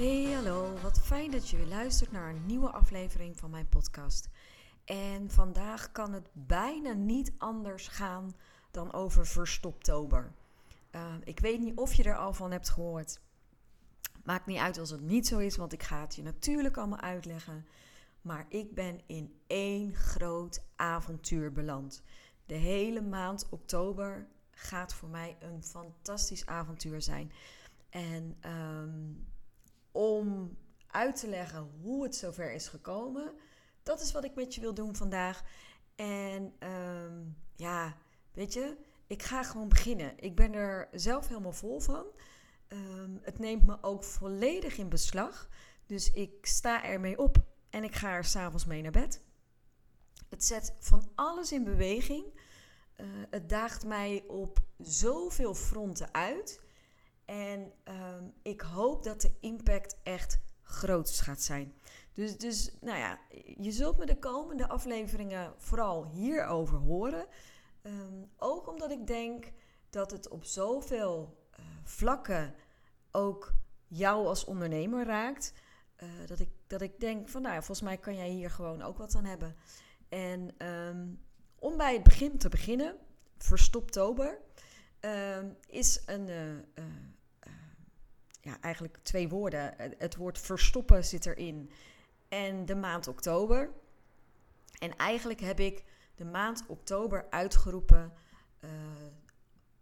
Hey, 0.00 0.32
hallo. 0.32 0.74
Wat 0.82 1.00
fijn 1.00 1.30
dat 1.30 1.48
je 1.48 1.56
weer 1.56 1.66
luistert 1.66 2.12
naar 2.12 2.28
een 2.28 2.46
nieuwe 2.46 2.70
aflevering 2.70 3.38
van 3.38 3.50
mijn 3.50 3.68
podcast. 3.68 4.28
En 4.84 5.30
vandaag 5.30 5.92
kan 5.92 6.12
het 6.12 6.28
bijna 6.32 6.92
niet 6.92 7.32
anders 7.38 7.88
gaan 7.88 8.34
dan 8.70 8.92
over 8.92 9.26
Verstoptober. 9.26 10.32
Uh, 10.92 11.14
ik 11.24 11.40
weet 11.40 11.60
niet 11.60 11.76
of 11.76 11.94
je 11.94 12.02
er 12.02 12.16
al 12.16 12.32
van 12.32 12.50
hebt 12.50 12.68
gehoord. 12.68 13.20
Maakt 14.24 14.46
niet 14.46 14.58
uit 14.58 14.78
als 14.78 14.90
het 14.90 15.00
niet 15.00 15.26
zo 15.26 15.38
is, 15.38 15.56
want 15.56 15.72
ik 15.72 15.82
ga 15.82 16.00
het 16.00 16.14
je 16.14 16.22
natuurlijk 16.22 16.76
allemaal 16.76 17.00
uitleggen. 17.00 17.66
Maar 18.22 18.46
ik 18.48 18.74
ben 18.74 19.00
in 19.06 19.34
één 19.46 19.94
groot 19.94 20.62
avontuur 20.76 21.52
beland. 21.52 22.02
De 22.46 22.54
hele 22.54 23.00
maand 23.00 23.48
oktober 23.50 24.26
gaat 24.50 24.94
voor 24.94 25.08
mij 25.08 25.36
een 25.40 25.64
fantastisch 25.64 26.46
avontuur 26.46 27.02
zijn. 27.02 27.32
En 27.90 28.36
um, 28.46 29.28
om 29.92 30.56
uit 30.86 31.16
te 31.20 31.28
leggen 31.28 31.70
hoe 31.80 32.02
het 32.02 32.16
zover 32.16 32.52
is 32.52 32.68
gekomen, 32.68 33.34
dat 33.82 34.00
is 34.00 34.12
wat 34.12 34.24
ik 34.24 34.34
met 34.34 34.54
je 34.54 34.60
wil 34.60 34.74
doen 34.74 34.96
vandaag. 34.96 35.42
En 35.94 36.54
um, 36.68 37.36
ja, 37.56 37.96
weet 38.32 38.52
je, 38.52 38.76
ik 39.06 39.22
ga 39.22 39.42
gewoon 39.42 39.68
beginnen. 39.68 40.12
Ik 40.16 40.36
ben 40.36 40.52
er 40.52 40.88
zelf 40.92 41.28
helemaal 41.28 41.52
vol 41.52 41.80
van. 41.80 42.04
Um, 42.68 43.18
het 43.22 43.38
neemt 43.38 43.66
me 43.66 43.78
ook 43.80 44.04
volledig 44.04 44.78
in 44.78 44.88
beslag. 44.88 45.48
Dus 45.86 46.10
ik 46.10 46.46
sta 46.46 46.84
ermee 46.84 47.18
op 47.18 47.36
en 47.70 47.84
ik 47.84 47.94
ga 47.94 48.10
er 48.10 48.24
s'avonds 48.24 48.64
mee 48.64 48.82
naar 48.82 48.90
bed. 48.90 49.22
Het 50.28 50.44
zet 50.44 50.74
van 50.78 51.10
alles 51.14 51.52
in 51.52 51.64
beweging. 51.64 52.24
Uh, 52.96 53.06
het 53.30 53.48
daagt 53.48 53.86
mij 53.86 54.24
op 54.26 54.58
zoveel 54.78 55.54
fronten 55.54 56.14
uit. 56.14 56.60
En 57.30 57.72
um, 57.84 58.32
ik 58.42 58.60
hoop 58.60 59.04
dat 59.04 59.20
de 59.20 59.32
impact 59.40 59.96
echt 60.02 60.40
groot 60.62 61.10
gaat 61.10 61.42
zijn. 61.42 61.74
Dus, 62.12 62.38
dus 62.38 62.70
nou 62.80 62.98
ja, 62.98 63.18
je 63.56 63.72
zult 63.72 63.98
me 63.98 64.06
de 64.06 64.18
komende 64.18 64.68
afleveringen 64.68 65.54
vooral 65.56 66.06
hierover 66.06 66.78
horen. 66.78 67.26
Um, 67.82 68.30
ook 68.36 68.68
omdat 68.68 68.90
ik 68.90 69.06
denk 69.06 69.52
dat 69.90 70.10
het 70.10 70.28
op 70.28 70.44
zoveel 70.44 71.38
uh, 71.60 71.66
vlakken 71.84 72.54
ook 73.10 73.52
jou 73.86 74.26
als 74.26 74.44
ondernemer 74.44 75.04
raakt. 75.06 75.52
Uh, 76.02 76.08
dat, 76.26 76.40
ik, 76.40 76.50
dat 76.66 76.80
ik 76.80 77.00
denk 77.00 77.28
van 77.28 77.42
nou 77.42 77.54
ja, 77.54 77.62
volgens 77.62 77.88
mij 77.88 77.98
kan 77.98 78.16
jij 78.16 78.28
hier 78.28 78.50
gewoon 78.50 78.82
ook 78.82 78.98
wat 78.98 79.14
aan 79.14 79.24
hebben. 79.24 79.56
En 80.08 80.66
um, 80.66 81.24
om 81.58 81.76
bij 81.76 81.92
het 81.92 82.02
begin 82.02 82.38
te 82.38 82.48
beginnen, 82.48 82.96
Verstoptober 83.38 84.38
um, 85.00 85.56
is 85.66 86.02
een, 86.06 86.28
uh, 86.28 86.84
ja, 88.40 88.60
eigenlijk 88.60 88.98
twee 89.02 89.28
woorden. 89.28 89.74
Het 89.98 90.16
woord 90.16 90.38
verstoppen 90.38 91.04
zit 91.04 91.26
erin 91.26 91.70
en 92.28 92.66
de 92.66 92.74
maand 92.74 93.08
oktober. 93.08 93.70
En 94.78 94.96
eigenlijk 94.96 95.40
heb 95.40 95.60
ik 95.60 95.84
de 96.14 96.24
maand 96.24 96.64
oktober 96.66 97.26
uitgeroepen 97.30 98.12
uh, 98.60 98.70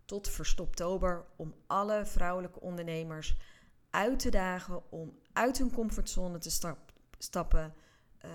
tot 0.05 0.29
verstoptober 0.29 1.25
om 1.37 1.55
alle 1.67 2.07
vrouwelijke 2.07 2.61
ondernemers 2.61 3.37
uit 3.91 4.19
te 4.19 4.31
dagen 4.31 4.91
om 4.91 5.19
uit 5.33 5.59
hun 5.59 5.73
comfortzone 5.73 6.39
te 6.39 6.51
stap, 6.51 6.79
stappen, 7.19 7.75
uh, 8.25 8.31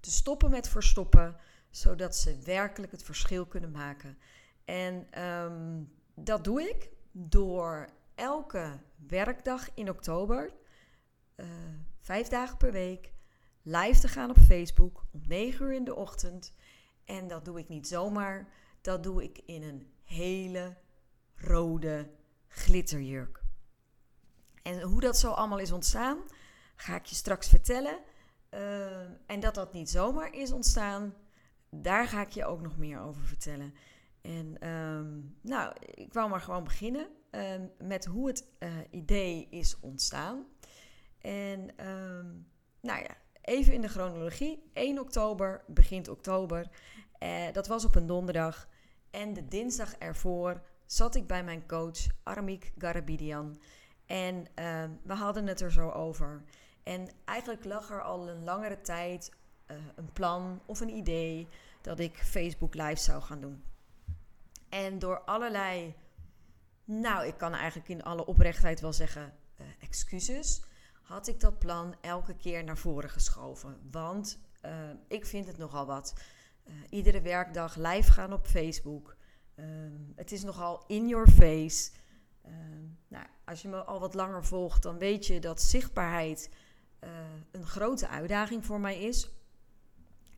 te 0.00 0.10
stoppen 0.10 0.50
met 0.50 0.68
verstoppen, 0.68 1.36
zodat 1.70 2.16
ze 2.16 2.38
werkelijk 2.44 2.92
het 2.92 3.02
verschil 3.02 3.46
kunnen 3.46 3.70
maken. 3.70 4.18
En 4.64 5.22
um, 5.24 5.92
dat 6.14 6.44
doe 6.44 6.62
ik 6.62 6.90
door 7.12 7.88
elke 8.16 8.80
werkdag 9.06 9.68
in 9.74 9.90
oktober, 9.90 10.52
uh, 11.36 11.46
vijf 12.00 12.28
dagen 12.28 12.56
per 12.56 12.72
week, 12.72 13.12
live 13.62 14.00
te 14.00 14.08
gaan 14.08 14.30
op 14.30 14.38
Facebook 14.38 15.04
om 15.12 15.20
9 15.26 15.66
uur 15.66 15.72
in 15.72 15.84
de 15.84 15.94
ochtend. 15.94 16.54
En 17.04 17.28
dat 17.28 17.44
doe 17.44 17.58
ik 17.58 17.68
niet 17.68 17.88
zomaar, 17.88 18.48
dat 18.80 19.02
doe 19.02 19.22
ik 19.22 19.40
in 19.46 19.62
een 19.62 19.92
hele 20.02 20.76
rode 21.34 22.10
glitterjurk. 22.48 23.42
En 24.62 24.80
hoe 24.80 25.00
dat 25.00 25.18
zo 25.18 25.30
allemaal 25.30 25.58
is 25.58 25.72
ontstaan, 25.72 26.18
ga 26.76 26.94
ik 26.94 27.06
je 27.06 27.14
straks 27.14 27.48
vertellen. 27.48 27.98
Uh, 28.50 29.00
en 29.26 29.40
dat 29.40 29.54
dat 29.54 29.72
niet 29.72 29.90
zomaar 29.90 30.34
is 30.34 30.52
ontstaan, 30.52 31.14
daar 31.70 32.06
ga 32.06 32.20
ik 32.20 32.30
je 32.30 32.44
ook 32.44 32.60
nog 32.60 32.76
meer 32.76 33.00
over 33.00 33.22
vertellen. 33.22 33.74
En 34.26 34.68
um, 34.68 35.36
nou, 35.40 35.72
ik 35.80 36.12
wou 36.12 36.30
maar 36.30 36.40
gewoon 36.40 36.64
beginnen 36.64 37.08
uh, 37.30 37.42
met 37.78 38.04
hoe 38.04 38.26
het 38.26 38.46
uh, 38.58 38.68
idee 38.90 39.46
is 39.50 39.80
ontstaan. 39.80 40.46
En 41.18 41.88
um, 41.88 42.46
nou 42.80 43.02
ja, 43.02 43.16
even 43.40 43.72
in 43.72 43.80
de 43.80 43.88
chronologie. 43.88 44.70
1 44.72 44.98
oktober, 44.98 45.64
begint 45.66 46.08
oktober. 46.08 46.66
Uh, 47.22 47.52
dat 47.52 47.66
was 47.66 47.84
op 47.84 47.94
een 47.94 48.06
donderdag. 48.06 48.68
En 49.10 49.32
de 49.32 49.48
dinsdag 49.48 49.94
ervoor 49.94 50.62
zat 50.86 51.14
ik 51.14 51.26
bij 51.26 51.44
mijn 51.44 51.66
coach 51.66 52.06
Aramik 52.22 52.72
Garabidian. 52.78 53.60
En 54.06 54.46
ehm, 54.54 54.90
we 55.02 55.14
hadden 55.14 55.46
het 55.46 55.60
er 55.60 55.72
zo 55.72 55.90
over. 55.90 56.42
En 56.82 57.08
eigenlijk 57.24 57.64
lag 57.64 57.90
er 57.90 58.02
al 58.02 58.28
een 58.28 58.44
langere 58.44 58.80
tijd 58.80 59.30
een 59.94 60.12
plan 60.12 60.60
of 60.66 60.80
een 60.80 60.96
idee 60.96 61.48
dat 61.82 61.98
ik 61.98 62.16
Facebook 62.16 62.74
Live 62.74 63.00
zou 63.00 63.22
gaan 63.22 63.40
doen. 63.40 63.62
En 64.76 64.98
door 64.98 65.20
allerlei, 65.20 65.94
nou, 66.84 67.26
ik 67.26 67.36
kan 67.36 67.54
eigenlijk 67.54 67.88
in 67.88 68.02
alle 68.02 68.26
oprechtheid 68.26 68.80
wel 68.80 68.92
zeggen, 68.92 69.34
uh, 69.60 69.66
excuses, 69.80 70.62
had 71.02 71.28
ik 71.28 71.40
dat 71.40 71.58
plan 71.58 71.94
elke 72.00 72.36
keer 72.36 72.64
naar 72.64 72.78
voren 72.78 73.10
geschoven. 73.10 73.88
Want 73.90 74.38
uh, 74.64 74.72
ik 75.08 75.26
vind 75.26 75.46
het 75.46 75.58
nogal 75.58 75.86
wat. 75.86 76.14
Uh, 76.64 76.74
iedere 76.90 77.20
werkdag 77.20 77.76
live 77.76 78.12
gaan 78.12 78.32
op 78.32 78.46
Facebook. 78.46 79.16
het 80.14 80.32
is 80.32 80.42
nogal 80.42 80.84
in 80.86 81.08
your 81.08 81.28
face. 81.28 81.90
nou, 83.08 83.26
als 83.44 83.62
je 83.62 83.68
me 83.68 83.84
al 83.84 84.00
wat 84.00 84.14
langer 84.14 84.44
volgt, 84.44 84.82
dan 84.82 84.98
weet 84.98 85.26
je 85.26 85.40
dat 85.40 85.62
zichtbaarheid 85.62 86.50
een 87.50 87.66
grote 87.66 88.08
uitdaging 88.08 88.64
voor 88.64 88.80
mij 88.80 89.00
is. 89.00 89.30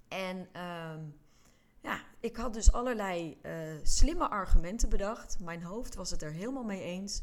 En 0.09 0.49
ehm, 0.53 1.01
ik 2.21 2.37
had 2.37 2.55
dus 2.55 2.73
allerlei 2.73 3.39
uh, 3.43 3.53
slimme 3.83 4.29
argumenten 4.29 4.89
bedacht. 4.89 5.41
Mijn 5.41 5.63
hoofd 5.63 5.95
was 5.95 6.11
het 6.11 6.23
er 6.23 6.33
helemaal 6.33 6.65
mee 6.65 6.83
eens. 6.83 7.23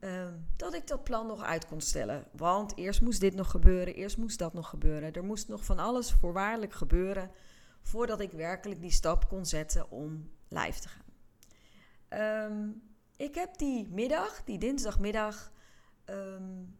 Uh, 0.00 0.26
dat 0.56 0.74
ik 0.74 0.86
dat 0.86 1.04
plan 1.04 1.26
nog 1.26 1.42
uit 1.42 1.66
kon 1.66 1.80
stellen. 1.80 2.24
Want 2.32 2.76
eerst 2.76 3.00
moest 3.00 3.20
dit 3.20 3.34
nog 3.34 3.50
gebeuren, 3.50 3.94
eerst 3.94 4.16
moest 4.16 4.38
dat 4.38 4.52
nog 4.52 4.68
gebeuren. 4.68 5.12
Er 5.12 5.24
moest 5.24 5.48
nog 5.48 5.64
van 5.64 5.78
alles 5.78 6.12
voorwaardelijk 6.12 6.72
gebeuren. 6.72 7.30
voordat 7.82 8.20
ik 8.20 8.32
werkelijk 8.32 8.80
die 8.80 8.90
stap 8.90 9.28
kon 9.28 9.46
zetten 9.46 9.90
om 9.90 10.30
live 10.48 10.80
te 10.80 10.88
gaan. 10.88 11.10
Um, 12.50 12.82
ik 13.16 13.34
heb 13.34 13.58
die 13.58 13.88
middag, 13.90 14.44
die 14.44 14.58
dinsdagmiddag. 14.58 15.52
Um, 16.04 16.78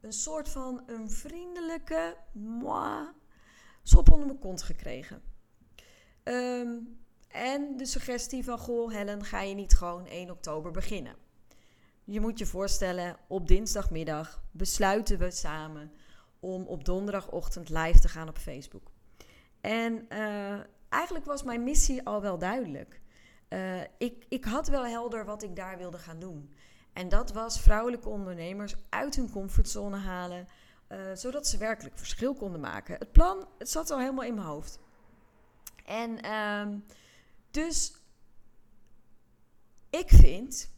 een 0.00 0.12
soort 0.12 0.48
van 0.48 0.82
een 0.86 1.10
vriendelijke 1.10 2.16
moi, 2.32 3.08
sop 3.82 4.12
onder 4.12 4.26
mijn 4.26 4.38
kont 4.38 4.62
gekregen. 4.62 5.22
Um, 6.24 6.98
en 7.28 7.76
de 7.76 7.86
suggestie 7.86 8.44
van, 8.44 8.58
goh 8.58 8.92
Helen, 8.92 9.24
ga 9.24 9.40
je 9.40 9.54
niet 9.54 9.76
gewoon 9.76 10.06
1 10.06 10.30
oktober 10.30 10.70
beginnen? 10.70 11.14
Je 12.04 12.20
moet 12.20 12.38
je 12.38 12.46
voorstellen, 12.46 13.16
op 13.28 13.48
dinsdagmiddag 13.48 14.42
besluiten 14.50 15.18
we 15.18 15.30
samen 15.30 15.92
om 16.40 16.66
op 16.66 16.84
donderdagochtend 16.84 17.68
live 17.68 17.98
te 17.98 18.08
gaan 18.08 18.28
op 18.28 18.38
Facebook. 18.38 18.90
En 19.60 20.06
uh, 20.08 20.58
eigenlijk 20.88 21.24
was 21.24 21.42
mijn 21.42 21.64
missie 21.64 22.06
al 22.06 22.20
wel 22.20 22.38
duidelijk. 22.38 23.00
Uh, 23.48 23.80
ik, 23.98 24.24
ik 24.28 24.44
had 24.44 24.68
wel 24.68 24.86
helder 24.86 25.24
wat 25.24 25.42
ik 25.42 25.56
daar 25.56 25.78
wilde 25.78 25.98
gaan 25.98 26.18
doen. 26.18 26.54
En 26.92 27.08
dat 27.08 27.32
was 27.32 27.60
vrouwelijke 27.60 28.08
ondernemers 28.08 28.74
uit 28.88 29.16
hun 29.16 29.30
comfortzone 29.30 29.96
halen, 29.96 30.46
uh, 30.88 30.98
zodat 31.14 31.46
ze 31.46 31.58
werkelijk 31.58 31.98
verschil 31.98 32.34
konden 32.34 32.60
maken. 32.60 32.96
Het 32.98 33.12
plan, 33.12 33.48
het 33.58 33.70
zat 33.70 33.90
al 33.90 33.98
helemaal 33.98 34.24
in 34.24 34.34
mijn 34.34 34.46
hoofd. 34.46 34.78
En 35.90 36.32
um, 36.32 36.84
dus 37.50 37.92
ik 39.90 40.08
vind 40.08 40.70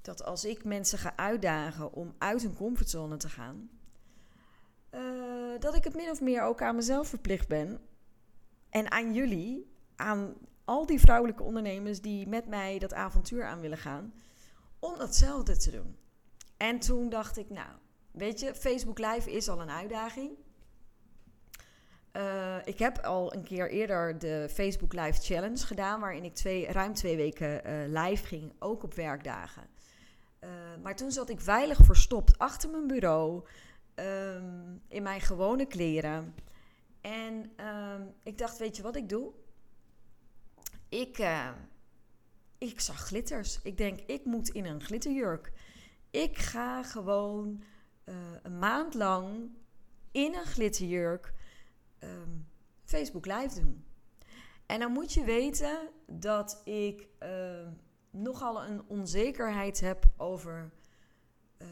dat 0.00 0.24
als 0.24 0.44
ik 0.44 0.64
mensen 0.64 0.98
ga 0.98 1.16
uitdagen 1.16 1.92
om 1.92 2.14
uit 2.18 2.42
hun 2.42 2.54
comfortzone 2.54 3.16
te 3.16 3.28
gaan, 3.28 3.70
eh, 4.90 5.00
dat 5.58 5.74
ik 5.74 5.84
het 5.84 5.94
min 5.94 6.10
of 6.10 6.20
meer 6.20 6.42
ook 6.42 6.62
aan 6.62 6.74
mezelf 6.74 7.08
verplicht 7.08 7.48
ben. 7.48 7.80
En 8.70 8.90
aan 8.90 9.14
jullie, 9.14 9.72
aan 9.96 10.34
al 10.64 10.86
die 10.86 11.00
vrouwelijke 11.00 11.42
ondernemers 11.42 12.00
die 12.00 12.28
met 12.28 12.46
mij 12.46 12.78
dat 12.78 12.94
avontuur 12.94 13.44
aan 13.44 13.60
willen 13.60 13.78
gaan, 13.78 14.14
om 14.78 14.98
datzelfde 14.98 15.56
te 15.56 15.70
doen. 15.70 15.96
En 16.56 16.78
toen 16.78 17.08
dacht 17.08 17.36
ik, 17.36 17.50
nou, 17.50 17.70
weet 18.10 18.40
je, 18.40 18.54
Facebook 18.54 18.98
Live 18.98 19.32
is 19.32 19.48
al 19.48 19.60
een 19.60 19.70
uitdaging. 19.70 20.43
Uh, 22.16 22.56
ik 22.64 22.78
heb 22.78 22.98
al 22.98 23.34
een 23.34 23.42
keer 23.42 23.70
eerder 23.70 24.18
de 24.18 24.48
Facebook 24.50 24.92
Live 24.92 25.22
Challenge 25.22 25.66
gedaan, 25.66 26.00
waarin 26.00 26.24
ik 26.24 26.34
twee, 26.34 26.66
ruim 26.66 26.94
twee 26.94 27.16
weken 27.16 27.70
uh, 27.70 28.02
live 28.02 28.26
ging, 28.26 28.52
ook 28.58 28.82
op 28.82 28.94
werkdagen. 28.94 29.62
Uh, 30.40 30.50
maar 30.82 30.96
toen 30.96 31.10
zat 31.10 31.28
ik 31.28 31.40
veilig 31.40 31.78
verstopt 31.82 32.38
achter 32.38 32.70
mijn 32.70 32.86
bureau, 32.86 33.44
um, 33.94 34.82
in 34.88 35.02
mijn 35.02 35.20
gewone 35.20 35.66
kleren. 35.66 36.34
En 37.00 37.52
um, 37.66 38.14
ik 38.22 38.38
dacht, 38.38 38.58
weet 38.58 38.76
je 38.76 38.82
wat 38.82 38.96
ik 38.96 39.08
doe? 39.08 39.32
Ik, 40.88 41.26
ik 42.58 42.80
zag 42.80 43.06
glitters. 43.06 43.60
Ik 43.62 43.76
denk, 43.76 44.00
ik 44.00 44.24
moet 44.24 44.48
in 44.48 44.64
een 44.64 44.80
glitterjurk. 44.80 45.52
Ik 46.10 46.38
ga 46.38 46.82
gewoon 46.82 47.62
een 48.42 48.58
maand 48.58 48.94
lang 48.94 49.50
in 50.12 50.34
een 50.34 50.46
glitterjurk 50.46 51.32
um, 52.04 52.46
Facebook 52.84 53.26
Live 53.26 53.60
doen. 53.60 53.84
En 54.66 54.80
dan 54.80 54.92
moet 54.92 55.12
je 55.12 55.24
weten 55.24 55.90
dat 56.06 56.60
ik 56.64 57.08
uh, 57.22 57.68
nogal 58.10 58.64
een 58.64 58.88
onzekerheid 58.88 59.80
heb 59.80 60.12
over 60.16 60.72
uh, 61.58 61.68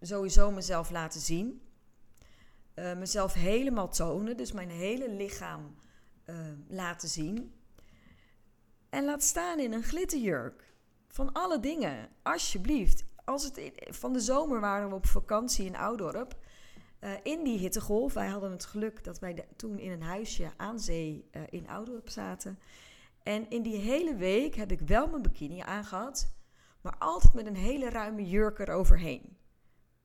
sowieso 0.00 0.50
mezelf 0.50 0.90
laten 0.90 1.20
zien. 1.20 1.62
Uh, 2.74 2.96
mezelf 2.96 3.32
helemaal 3.32 3.88
tonen, 3.88 4.36
dus 4.36 4.52
mijn 4.52 4.70
hele 4.70 5.10
lichaam 5.10 5.74
laten 6.68 7.08
zien. 7.08 7.54
En 8.88 9.04
laat 9.04 9.22
staan 9.22 9.58
in 9.58 9.72
een 9.72 9.82
glitterjurk. 9.82 10.74
Van 11.08 11.32
alle 11.32 11.60
dingen, 11.60 12.08
alsjeblieft. 12.22 13.04
Als 13.24 13.44
het 13.44 13.72
van 13.76 14.12
de 14.12 14.20
zomer 14.20 14.60
waren 14.60 14.88
we 14.88 14.94
op 14.94 15.06
vakantie 15.06 15.66
in 15.66 15.76
Oudorp. 15.76 16.36
Uh, 17.04 17.10
in 17.22 17.44
die 17.44 17.58
hittegolf, 17.58 18.12
wij 18.12 18.28
hadden 18.28 18.50
het 18.50 18.64
geluk 18.64 19.04
dat 19.04 19.18
wij 19.18 19.46
toen 19.56 19.78
in 19.78 19.90
een 19.90 20.02
huisje 20.02 20.52
aan 20.56 20.80
zee 20.80 21.28
uh, 21.32 21.42
in 21.50 21.68
Oudorp 21.68 22.08
zaten. 22.08 22.58
En 23.22 23.50
in 23.50 23.62
die 23.62 23.76
hele 23.76 24.14
week 24.14 24.54
heb 24.54 24.72
ik 24.72 24.80
wel 24.80 25.08
mijn 25.08 25.22
bikini 25.22 25.60
aangehad, 25.60 26.32
maar 26.80 26.96
altijd 26.98 27.34
met 27.34 27.46
een 27.46 27.56
hele 27.56 27.88
ruime 27.88 28.28
jurk 28.28 28.58
eroverheen. 28.58 29.36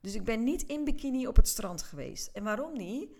Dus 0.00 0.14
ik 0.14 0.24
ben 0.24 0.44
niet 0.44 0.62
in 0.62 0.84
bikini 0.84 1.26
op 1.26 1.36
het 1.36 1.48
strand 1.48 1.82
geweest. 1.82 2.26
En 2.26 2.44
waarom 2.44 2.76
niet? 2.76 3.16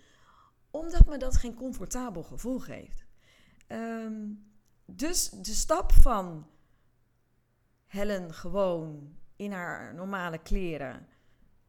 Omdat 0.71 1.07
me 1.07 1.17
dat 1.17 1.37
geen 1.37 1.55
comfortabel 1.55 2.23
gevoel 2.23 2.59
geeft. 2.59 3.07
Um, 3.69 4.53
dus 4.85 5.31
de 5.31 5.55
stap 5.55 5.93
van 5.93 6.47
Helen 7.87 8.35
gewoon 8.35 9.17
in 9.37 9.53
haar 9.53 9.95
normale 9.95 10.39
kleren 10.39 11.07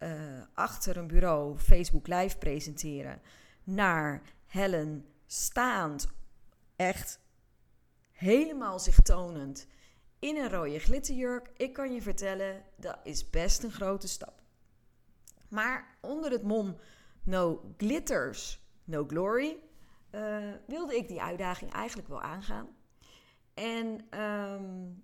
uh, 0.03 0.42
achter 0.53 0.98
een 0.98 1.07
bureau 1.07 1.57
Facebook 1.57 2.07
Live 2.07 2.38
presenteren 2.38 3.21
naar 3.63 4.21
Helen 4.45 5.06
staand, 5.25 6.07
echt 6.75 7.19
helemaal 8.12 8.80
zich 8.80 9.01
tonend 9.01 9.68
in 10.19 10.38
een 10.38 10.50
rode 10.50 10.80
glitterjurk. 10.80 11.51
Ik 11.57 11.74
kan 11.74 11.94
je 11.94 12.01
vertellen, 12.01 12.63
dat 12.75 13.00
is 13.03 13.30
best 13.30 13.63
een 13.63 13.71
grote 13.71 14.07
stap. 14.07 14.42
Maar 15.48 15.98
onder 16.01 16.31
het 16.31 16.44
mom 16.44 16.77
No 17.24 17.74
Glitters, 17.77 18.59
No 18.83 19.06
Glory 19.07 19.57
uh, 20.12 20.54
wilde 20.68 20.95
ik 20.95 21.07
die 21.07 21.21
uitdaging 21.21 21.71
eigenlijk 21.71 22.07
wel 22.07 22.21
aangaan. 22.21 22.68
En 23.54 24.19
um, 24.19 25.04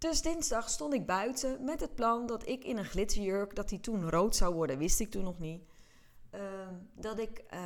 dus 0.00 0.22
dinsdag 0.22 0.68
stond 0.68 0.94
ik 0.94 1.06
buiten 1.06 1.64
met 1.64 1.80
het 1.80 1.94
plan 1.94 2.26
dat 2.26 2.48
ik 2.48 2.64
in 2.64 2.76
een 2.76 2.84
glitterjurk, 2.84 3.54
dat 3.54 3.68
die 3.68 3.80
toen 3.80 4.10
rood 4.10 4.36
zou 4.36 4.54
worden, 4.54 4.78
wist 4.78 5.00
ik 5.00 5.10
toen 5.10 5.24
nog 5.24 5.38
niet. 5.38 5.62
Uh, 6.34 6.40
dat 6.94 7.18
ik 7.18 7.44
uh, 7.54 7.60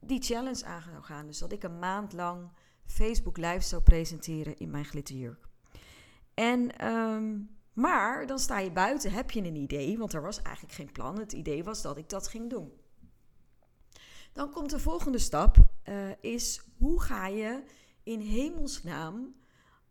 die 0.00 0.22
challenge 0.22 0.64
aan 0.64 0.82
zou 0.82 1.02
gaan. 1.02 1.26
Dus 1.26 1.38
dat 1.38 1.52
ik 1.52 1.62
een 1.62 1.78
maand 1.78 2.12
lang 2.12 2.50
Facebook 2.86 3.36
Live 3.36 3.60
zou 3.60 3.82
presenteren 3.82 4.58
in 4.58 4.70
mijn 4.70 4.84
glitterjurk. 4.84 5.48
En, 6.34 6.86
um, 6.86 7.58
maar 7.72 8.26
dan 8.26 8.38
sta 8.38 8.58
je 8.58 8.72
buiten, 8.72 9.12
heb 9.12 9.30
je 9.30 9.40
een 9.40 9.56
idee, 9.56 9.98
want 9.98 10.12
er 10.12 10.22
was 10.22 10.42
eigenlijk 10.42 10.74
geen 10.74 10.92
plan. 10.92 11.18
Het 11.18 11.32
idee 11.32 11.64
was 11.64 11.82
dat 11.82 11.96
ik 11.96 12.08
dat 12.08 12.28
ging 12.28 12.50
doen. 12.50 12.72
Dan 14.32 14.50
komt 14.50 14.70
de 14.70 14.78
volgende 14.78 15.18
stap, 15.18 15.56
uh, 15.84 16.10
is 16.20 16.62
hoe 16.78 17.02
ga 17.02 17.26
je 17.26 17.62
in 18.02 18.20
hemelsnaam 18.20 19.34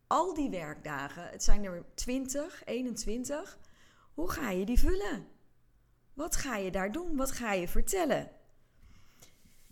al 0.07 0.33
die 0.33 0.49
werkdagen, 0.49 1.29
het 1.29 1.43
zijn 1.43 1.63
er 1.63 1.85
20, 1.93 2.65
21, 2.65 3.59
hoe 4.13 4.29
ga 4.29 4.49
je 4.49 4.65
die 4.65 4.79
vullen? 4.79 5.27
Wat 6.13 6.35
ga 6.35 6.55
je 6.55 6.71
daar 6.71 6.91
doen? 6.91 7.15
Wat 7.15 7.31
ga 7.31 7.53
je 7.53 7.67
vertellen? 7.67 8.31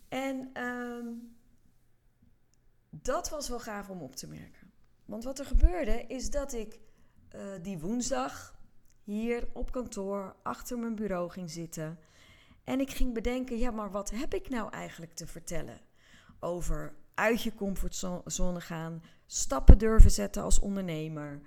En 0.08 0.64
um, 0.64 1.38
dat 2.90 3.30
was 3.30 3.50
wel 3.50 3.60
gaaf 3.60 3.90
om 3.90 4.02
op 4.02 4.16
te 4.16 4.28
merken. 4.28 4.72
Want 5.06 5.24
wat 5.24 5.40
er 5.40 5.46
gebeurde 5.46 6.06
is 6.08 6.30
dat 6.30 6.54
ik 6.54 6.80
uh, 7.36 7.42
die 7.62 7.80
woensdag 7.80 8.60
hier 9.04 9.48
op 9.54 9.72
kantoor 9.72 10.36
achter 10.44 10.80
mijn 10.80 10.96
bureau 10.96 11.30
ging 11.30 11.52
zitten. 11.52 12.00
En 12.64 12.80
ik 12.80 12.90
ging 12.90 13.14
bedenken, 13.14 13.58
ja, 13.58 13.72
maar 13.72 13.92
wat 13.92 14.10
heb 14.10 14.34
ik 14.34 14.50
nou 14.50 14.72
eigenlijk 14.72 15.14
te 15.14 15.28
vertellen 15.28 15.80
over 16.40 16.96
uit 17.16 17.42
je 17.42 17.56
comfortzone 17.56 18.62
gaan, 18.62 19.04
stappen 19.26 19.78
durven 19.78 20.12
zetten 20.12 20.44
als 20.44 20.60
ondernemer. 20.60 21.42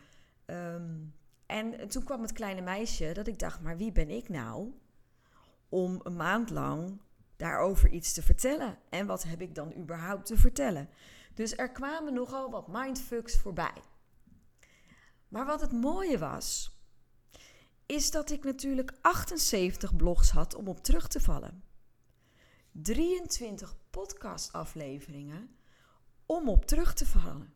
Um, 0.47 1.15
en 1.47 1.89
toen 1.89 2.05
kwam 2.05 2.23
het 2.23 2.33
kleine 2.33 2.61
meisje 2.61 3.13
dat 3.13 3.27
ik 3.27 3.39
dacht, 3.39 3.61
maar 3.61 3.77
wie 3.77 3.93
ben 3.93 4.11
ik 4.11 4.29
nou 4.29 4.73
om 5.69 6.01
een 6.03 6.17
maand 6.17 6.51
lang 6.51 7.01
daarover 7.37 7.89
iets 7.91 8.13
te 8.13 8.23
vertellen? 8.23 8.79
En 8.89 9.07
wat 9.07 9.23
heb 9.23 9.41
ik 9.41 9.55
dan 9.55 9.75
überhaupt 9.77 10.27
te 10.27 10.37
vertellen? 10.37 10.89
Dus 11.35 11.57
er 11.57 11.71
kwamen 11.71 12.15
nogal 12.15 12.51
wat 12.51 12.69
mindfucks 12.69 13.37
voorbij. 13.39 13.83
Maar 15.29 15.47
wat 15.47 15.61
het 15.61 15.73
mooie 15.73 16.19
was, 16.19 16.77
is 17.87 18.11
dat 18.11 18.31
ik 18.31 18.45
natuurlijk 18.45 18.93
78 19.01 19.97
blogs 19.97 20.31
had 20.31 20.55
om 20.55 20.69
op 20.69 20.85
terug 20.85 21.09
te 21.09 21.21
vallen. 21.21 21.63
23 22.73 23.77
podcastafleveringen 23.91 25.58
om 26.29 26.49
op 26.49 26.65
terug 26.65 26.95
te 26.95 27.07
vallen. 27.07 27.55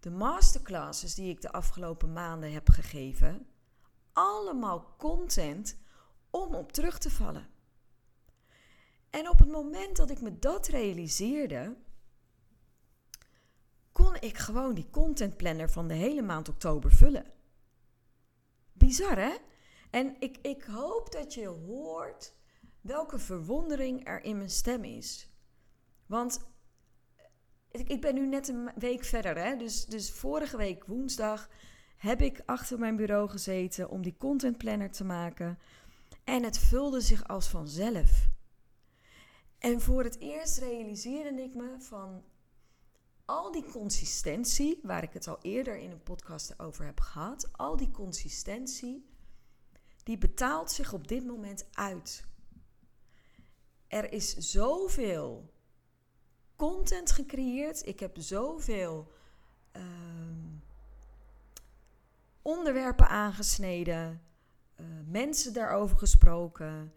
De 0.00 0.10
masterclasses 0.10 1.14
die 1.14 1.30
ik 1.30 1.40
de 1.40 1.52
afgelopen 1.52 2.12
maanden 2.12 2.52
heb 2.52 2.68
gegeven, 2.68 3.46
allemaal 4.12 4.94
content 4.98 5.78
om 6.30 6.54
op 6.54 6.72
terug 6.72 6.98
te 6.98 7.10
vallen. 7.10 7.46
En 9.10 9.28
op 9.28 9.38
het 9.38 9.48
moment 9.48 9.96
dat 9.96 10.10
ik 10.10 10.20
me 10.20 10.38
dat 10.38 10.66
realiseerde, 10.66 11.76
kon 13.92 14.14
ik 14.20 14.38
gewoon 14.38 14.74
die 14.74 14.90
contentplanner 14.90 15.70
van 15.70 15.88
de 15.88 15.94
hele 15.94 16.22
maand 16.22 16.48
oktober 16.48 16.90
vullen. 16.90 17.32
Bizar 18.72 19.18
hè? 19.18 19.36
En 19.90 20.16
ik, 20.18 20.38
ik 20.42 20.62
hoop 20.62 21.12
dat 21.12 21.34
je 21.34 21.46
hoort 21.46 22.34
welke 22.80 23.18
verwondering 23.18 24.06
er 24.06 24.24
in 24.24 24.36
mijn 24.36 24.50
stem 24.50 24.84
is. 24.84 25.28
Want 26.06 26.53
ik 27.82 28.00
ben 28.00 28.14
nu 28.14 28.26
net 28.26 28.48
een 28.48 28.70
week 28.74 29.04
verder. 29.04 29.38
Hè? 29.38 29.56
Dus, 29.56 29.86
dus 29.86 30.10
vorige 30.10 30.56
week 30.56 30.84
woensdag 30.84 31.48
heb 31.96 32.20
ik 32.22 32.42
achter 32.46 32.78
mijn 32.78 32.96
bureau 32.96 33.28
gezeten 33.28 33.90
om 33.90 34.02
die 34.02 34.16
contentplanner 34.16 34.90
te 34.90 35.04
maken. 35.04 35.58
En 36.24 36.42
het 36.42 36.58
vulde 36.58 37.00
zich 37.00 37.28
als 37.28 37.48
vanzelf. 37.48 38.28
En 39.58 39.80
voor 39.80 40.04
het 40.04 40.18
eerst 40.18 40.58
realiseerde 40.58 41.42
ik 41.42 41.54
me 41.54 41.76
van 41.78 42.22
al 43.24 43.52
die 43.52 43.64
consistentie, 43.64 44.80
waar 44.82 45.02
ik 45.02 45.12
het 45.12 45.28
al 45.28 45.38
eerder 45.42 45.76
in 45.76 45.90
een 45.90 46.02
podcast 46.02 46.58
over 46.58 46.84
heb 46.84 47.00
gehad, 47.00 47.48
al 47.52 47.76
die 47.76 47.90
consistentie, 47.90 49.06
die 50.02 50.18
betaalt 50.18 50.70
zich 50.70 50.92
op 50.92 51.08
dit 51.08 51.26
moment 51.26 51.66
uit. 51.72 52.24
Er 53.88 54.12
is 54.12 54.36
zoveel 54.36 55.53
content 56.64 57.10
gecreëerd. 57.10 57.86
Ik 57.86 58.00
heb 58.00 58.16
zoveel 58.18 59.12
uh, 59.76 59.82
onderwerpen 62.42 63.08
aangesneden, 63.08 64.22
uh, 64.80 64.86
mensen 65.06 65.52
daarover 65.52 65.98
gesproken, 65.98 66.92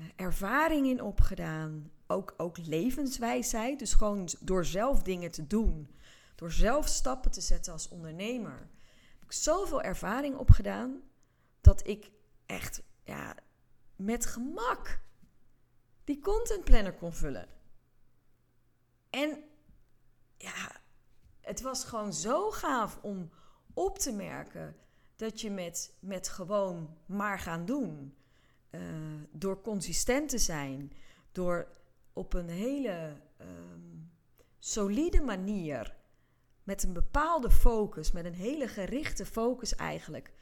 uh, 0.00 0.06
ervaring 0.16 0.86
in 0.86 1.02
opgedaan. 1.02 1.90
Ook, 2.06 2.34
ook 2.36 2.58
levenswijsheid. 2.66 3.78
Dus 3.78 3.94
gewoon 3.94 4.28
door 4.40 4.64
zelf 4.64 5.02
dingen 5.02 5.30
te 5.30 5.46
doen. 5.46 5.88
Door 6.34 6.52
zelf 6.52 6.86
stappen 6.86 7.30
te 7.30 7.40
zetten 7.40 7.72
als 7.72 7.88
ondernemer. 7.88 8.68
heb 9.20 9.32
zoveel 9.32 9.82
ervaring 9.82 10.36
opgedaan 10.36 11.00
dat 11.60 11.86
ik 11.86 12.10
echt 12.46 12.82
ja, 13.04 13.34
met 13.96 14.26
gemak 14.26 15.00
die 16.04 16.20
content 16.20 16.64
planner 16.64 16.92
kon 16.94 17.12
vullen. 17.12 17.55
En 19.16 19.44
ja, 20.36 20.80
het 21.40 21.60
was 21.60 21.84
gewoon 21.84 22.12
zo 22.12 22.50
gaaf 22.50 22.98
om 23.02 23.30
op 23.74 23.98
te 23.98 24.12
merken 24.12 24.76
dat 25.16 25.40
je 25.40 25.50
met, 25.50 25.96
met 26.00 26.28
gewoon 26.28 26.96
maar 27.06 27.38
gaan 27.38 27.64
doen, 27.64 28.16
uh, 28.70 28.80
door 29.30 29.60
consistent 29.60 30.28
te 30.28 30.38
zijn, 30.38 30.92
door 31.32 31.68
op 32.12 32.34
een 32.34 32.48
hele 32.48 33.20
um, 33.40 34.12
solide 34.58 35.20
manier, 35.20 35.96
met 36.62 36.82
een 36.82 36.92
bepaalde 36.92 37.50
focus, 37.50 38.12
met 38.12 38.24
een 38.24 38.34
hele 38.34 38.68
gerichte 38.68 39.26
focus 39.26 39.74
eigenlijk, 39.74 40.32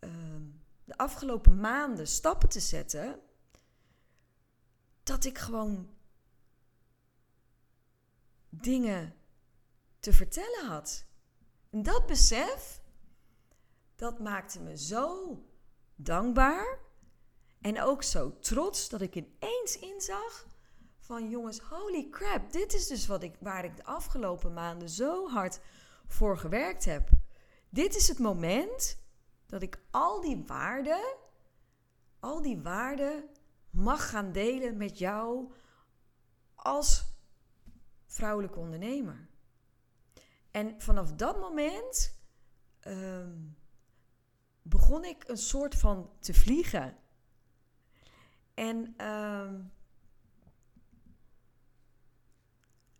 uh, 0.00 0.10
de 0.84 0.96
afgelopen 0.96 1.60
maanden 1.60 2.06
stappen 2.06 2.48
te 2.48 2.60
zetten, 2.60 3.20
dat 5.02 5.24
ik 5.24 5.38
gewoon 5.38 5.88
dingen 8.60 9.14
te 10.00 10.12
vertellen 10.12 10.66
had. 10.66 11.06
En 11.70 11.82
dat 11.82 12.06
besef, 12.06 12.80
dat 13.96 14.18
maakte 14.18 14.60
me 14.60 14.76
zo 14.76 15.38
dankbaar 15.96 16.78
en 17.60 17.82
ook 17.82 18.02
zo 18.02 18.38
trots 18.38 18.88
dat 18.88 19.00
ik 19.00 19.14
ineens 19.14 19.78
inzag 19.78 20.46
van 20.98 21.28
jongens, 21.28 21.58
holy 21.58 22.08
crap, 22.10 22.52
dit 22.52 22.74
is 22.74 22.86
dus 22.86 23.06
wat 23.06 23.22
ik, 23.22 23.34
waar 23.40 23.64
ik 23.64 23.76
de 23.76 23.84
afgelopen 23.84 24.52
maanden 24.52 24.88
zo 24.88 25.28
hard 25.28 25.60
voor 26.06 26.38
gewerkt 26.38 26.84
heb. 26.84 27.08
Dit 27.68 27.96
is 27.96 28.08
het 28.08 28.18
moment 28.18 28.98
dat 29.46 29.62
ik 29.62 29.80
al 29.90 30.20
die 30.20 30.42
waarden, 30.46 31.16
al 32.20 32.42
die 32.42 32.62
waarden 32.62 33.28
mag 33.70 34.10
gaan 34.10 34.32
delen 34.32 34.76
met 34.76 34.98
jou 34.98 35.52
als 36.54 37.11
vrouwelijke 38.12 38.58
ondernemer. 38.58 39.28
En 40.50 40.80
vanaf 40.80 41.12
dat 41.12 41.40
moment 41.40 42.20
ehm, 42.80 43.38
begon 44.62 45.04
ik 45.04 45.28
een 45.28 45.36
soort 45.36 45.74
van 45.74 46.10
te 46.18 46.34
vliegen. 46.34 46.96
En 48.54 48.94
ehm, 48.96 49.60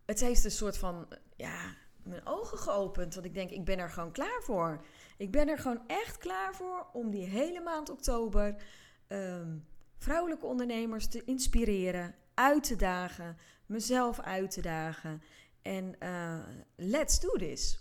het 0.04 0.20
heeft 0.20 0.44
een 0.44 0.50
soort 0.50 0.78
van, 0.78 1.08
ja, 1.36 1.76
mijn 2.02 2.26
ogen 2.26 2.58
geopend. 2.58 3.14
Want 3.14 3.26
ik 3.26 3.34
denk, 3.34 3.50
ik 3.50 3.64
ben 3.64 3.78
er 3.78 3.90
gewoon 3.90 4.12
klaar 4.12 4.42
voor. 4.42 4.84
Ik 5.16 5.30
ben 5.30 5.48
er 5.48 5.58
gewoon 5.58 5.86
echt 5.86 6.18
klaar 6.18 6.54
voor 6.54 6.86
om 6.92 7.10
die 7.10 7.26
hele 7.26 7.60
maand 7.60 7.90
oktober 7.90 8.62
ehm, 9.06 9.58
vrouwelijke 9.96 10.46
ondernemers 10.46 11.06
te 11.06 11.24
inspireren, 11.24 12.14
uit 12.34 12.64
te 12.64 12.76
dagen, 12.76 13.36
mezelf 13.72 14.20
uit 14.20 14.50
te 14.50 14.60
dagen. 14.60 15.22
En 15.62 15.96
uh, 16.02 16.38
let's 16.76 17.20
do 17.20 17.36
this. 17.36 17.80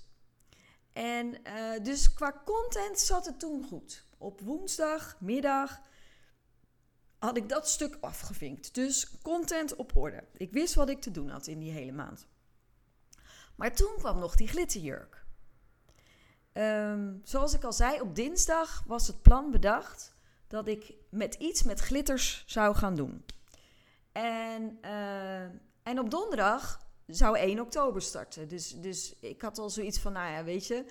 En 0.94 1.36
uh, 1.48 1.84
dus 1.84 2.14
qua 2.14 2.42
content 2.46 3.00
zat 3.00 3.26
het 3.26 3.40
toen 3.40 3.64
goed. 3.64 4.06
Op 4.18 4.42
woensdagmiddag 4.42 5.82
had 7.20 7.38
ik 7.38 7.50
dat 7.50 7.70
stuk 7.70 7.98
afgevinkt. 8.02 8.74
Dus 8.76 9.18
content 9.22 9.76
op 9.76 9.96
orde. 9.96 10.24
Ik 10.34 10.52
wist 10.52 10.74
wat 10.74 10.90
ik 10.90 11.02
te 11.02 11.12
doen 11.12 11.30
had 11.30 11.48
in 11.48 11.60
die 11.60 11.72
hele 11.72 11.92
maand. 11.92 12.28
Maar 13.56 13.76
toen 13.76 13.94
kwam 13.98 14.20
nog 14.20 14.36
die 14.36 14.48
glitterjurk. 14.48 15.26
Um, 16.54 17.22
zoals 17.24 17.54
ik 17.54 17.64
al 17.64 17.74
zei, 17.74 18.02
op 18.02 18.16
dinsdag 18.16 18.84
was 18.88 19.08
het 19.08 19.22
plan 19.22 19.52
bedacht 19.52 20.16
dat 20.48 20.68
ik 20.68 20.94
met 21.10 21.34
iets 21.34 21.64
met 21.64 21.80
glitters 21.80 22.44
zou 22.48 22.76
gaan 22.76 22.96
doen. 22.96 23.26
En, 24.12 24.78
uh, 24.86 25.46
en 25.92 26.00
op 26.00 26.10
donderdag 26.10 26.88
zou 27.08 27.38
1 27.38 27.60
oktober 27.60 28.02
starten. 28.02 28.48
Dus, 28.48 28.70
dus 28.70 29.16
ik 29.20 29.42
had 29.42 29.58
al 29.58 29.70
zoiets 29.70 30.00
van, 30.00 30.14
nou 30.14 30.32
ja, 30.32 30.44
weet 30.44 30.68
je, 30.68 30.86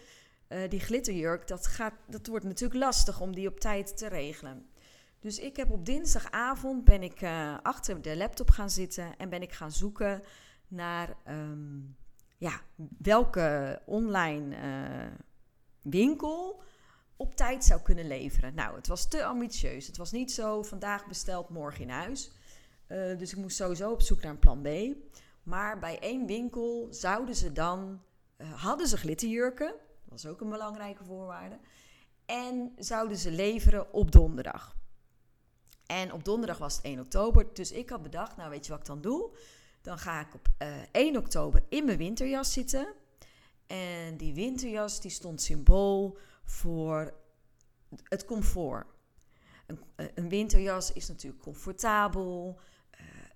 uh, 0.48 0.68
die 0.68 0.80
glitterjurk, 0.80 1.48
dat, 1.48 1.66
gaat, 1.66 1.94
dat 2.06 2.26
wordt 2.26 2.44
natuurlijk 2.44 2.80
lastig 2.80 3.20
om 3.20 3.34
die 3.34 3.48
op 3.48 3.60
tijd 3.60 3.96
te 3.96 4.06
regelen. 4.06 4.68
Dus 5.20 5.38
ik 5.38 5.56
heb 5.56 5.70
op 5.70 5.86
dinsdagavond 5.86 6.84
ben 6.84 7.02
ik 7.02 7.20
uh, 7.20 7.56
achter 7.62 8.02
de 8.02 8.16
laptop 8.16 8.50
gaan 8.50 8.70
zitten 8.70 9.16
en 9.16 9.28
ben 9.28 9.42
ik 9.42 9.52
gaan 9.52 9.72
zoeken 9.72 10.22
naar 10.68 11.16
um, 11.28 11.96
ja, 12.38 12.60
welke 12.98 13.80
online 13.86 14.56
uh, 14.56 15.12
winkel 15.82 16.62
op 17.16 17.34
tijd 17.34 17.64
zou 17.64 17.80
kunnen 17.80 18.06
leveren. 18.06 18.54
Nou, 18.54 18.76
het 18.76 18.86
was 18.86 19.08
te 19.08 19.24
ambitieus. 19.24 19.86
Het 19.86 19.96
was 19.96 20.12
niet 20.12 20.32
zo 20.32 20.62
vandaag 20.62 21.06
besteld, 21.06 21.48
morgen 21.48 21.82
in 21.82 21.90
huis. 21.90 22.30
Uh, 22.92 23.18
dus 23.18 23.32
ik 23.32 23.38
moest 23.38 23.56
sowieso 23.56 23.90
op 23.90 24.02
zoek 24.02 24.22
naar 24.22 24.30
een 24.30 24.38
plan 24.38 24.62
B. 24.62 24.68
Maar 25.42 25.78
bij 25.78 25.98
één 25.98 26.26
winkel 26.26 26.86
zouden 26.90 27.34
ze 27.34 27.52
dan, 27.52 28.02
uh, 28.38 28.62
hadden 28.62 28.86
ze 28.86 28.96
glitterjurken, 28.96 29.66
dat 29.66 30.22
was 30.22 30.26
ook 30.26 30.40
een 30.40 30.50
belangrijke 30.50 31.04
voorwaarde, 31.04 31.58
en 32.26 32.72
zouden 32.78 33.16
ze 33.16 33.30
leveren 33.30 33.92
op 33.92 34.12
donderdag. 34.12 34.76
En 35.86 36.12
op 36.12 36.24
donderdag 36.24 36.58
was 36.58 36.76
het 36.76 36.84
1 36.84 37.00
oktober, 37.00 37.46
dus 37.52 37.72
ik 37.72 37.90
had 37.90 38.02
bedacht, 38.02 38.36
nou 38.36 38.50
weet 38.50 38.64
je 38.66 38.70
wat 38.70 38.80
ik 38.80 38.86
dan 38.86 39.00
doe? 39.00 39.30
Dan 39.82 39.98
ga 39.98 40.20
ik 40.20 40.34
op 40.34 40.48
uh, 40.62 40.82
eh, 40.82 40.88
1 40.92 41.16
oktober 41.16 41.62
in 41.68 41.84
mijn 41.84 41.98
winterjas 41.98 42.52
zitten. 42.52 42.94
En 43.66 44.16
die 44.16 44.34
winterjas 44.34 45.00
die 45.00 45.10
stond 45.10 45.42
symbool 45.42 46.18
voor 46.44 47.14
het 48.02 48.24
comfort. 48.24 48.86
Een, 49.66 49.80
eh, 49.96 50.06
een 50.14 50.28
winterjas 50.28 50.92
is 50.92 51.08
natuurlijk 51.08 51.42
comfortabel, 51.42 52.60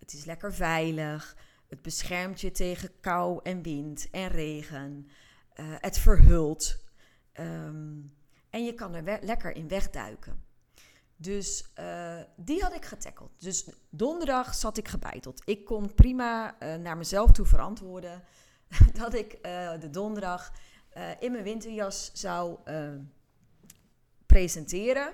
het 0.04 0.12
is 0.12 0.25
lekker 0.25 0.54
veilig, 0.54 1.37
het 1.68 1.82
beschermt 1.82 2.40
je 2.40 2.50
tegen 2.50 3.00
kou 3.00 3.40
en 3.42 3.62
wind 3.62 4.11
en 4.11 4.28
regen. 4.28 5.08
Uh, 5.56 5.66
het 5.78 5.99
verhult. 5.99 6.76
Um, 7.40 8.16
en 8.50 8.64
je 8.64 8.75
kan 8.75 8.94
er 8.94 9.18
lekker 9.23 9.56
in 9.56 9.68
wegduiken. 9.68 10.44
Dus 11.16 11.64
uh, 11.78 12.20
die 12.37 12.62
had 12.62 12.75
ik 12.75 12.84
getackeld. 12.84 13.30
Dus 13.38 13.68
donderdag 13.90 14.54
zat 14.54 14.76
ik 14.76 14.88
gebeiteld. 14.88 15.42
Ik 15.44 15.64
kon 15.64 15.94
prima 15.94 16.56
uh, 16.62 16.75
naar 16.75 16.96
mezelf 16.96 17.32
toe 17.32 17.46
verantwoorden 17.46 18.23
dat 19.00 19.14
ik 19.14 19.42
de 19.80 19.88
donderdag 19.90 20.52
in 21.20 21.32
mijn 21.32 21.44
winterjas 21.44 22.11
zou 22.12 22.58
presenteren. 24.26 25.12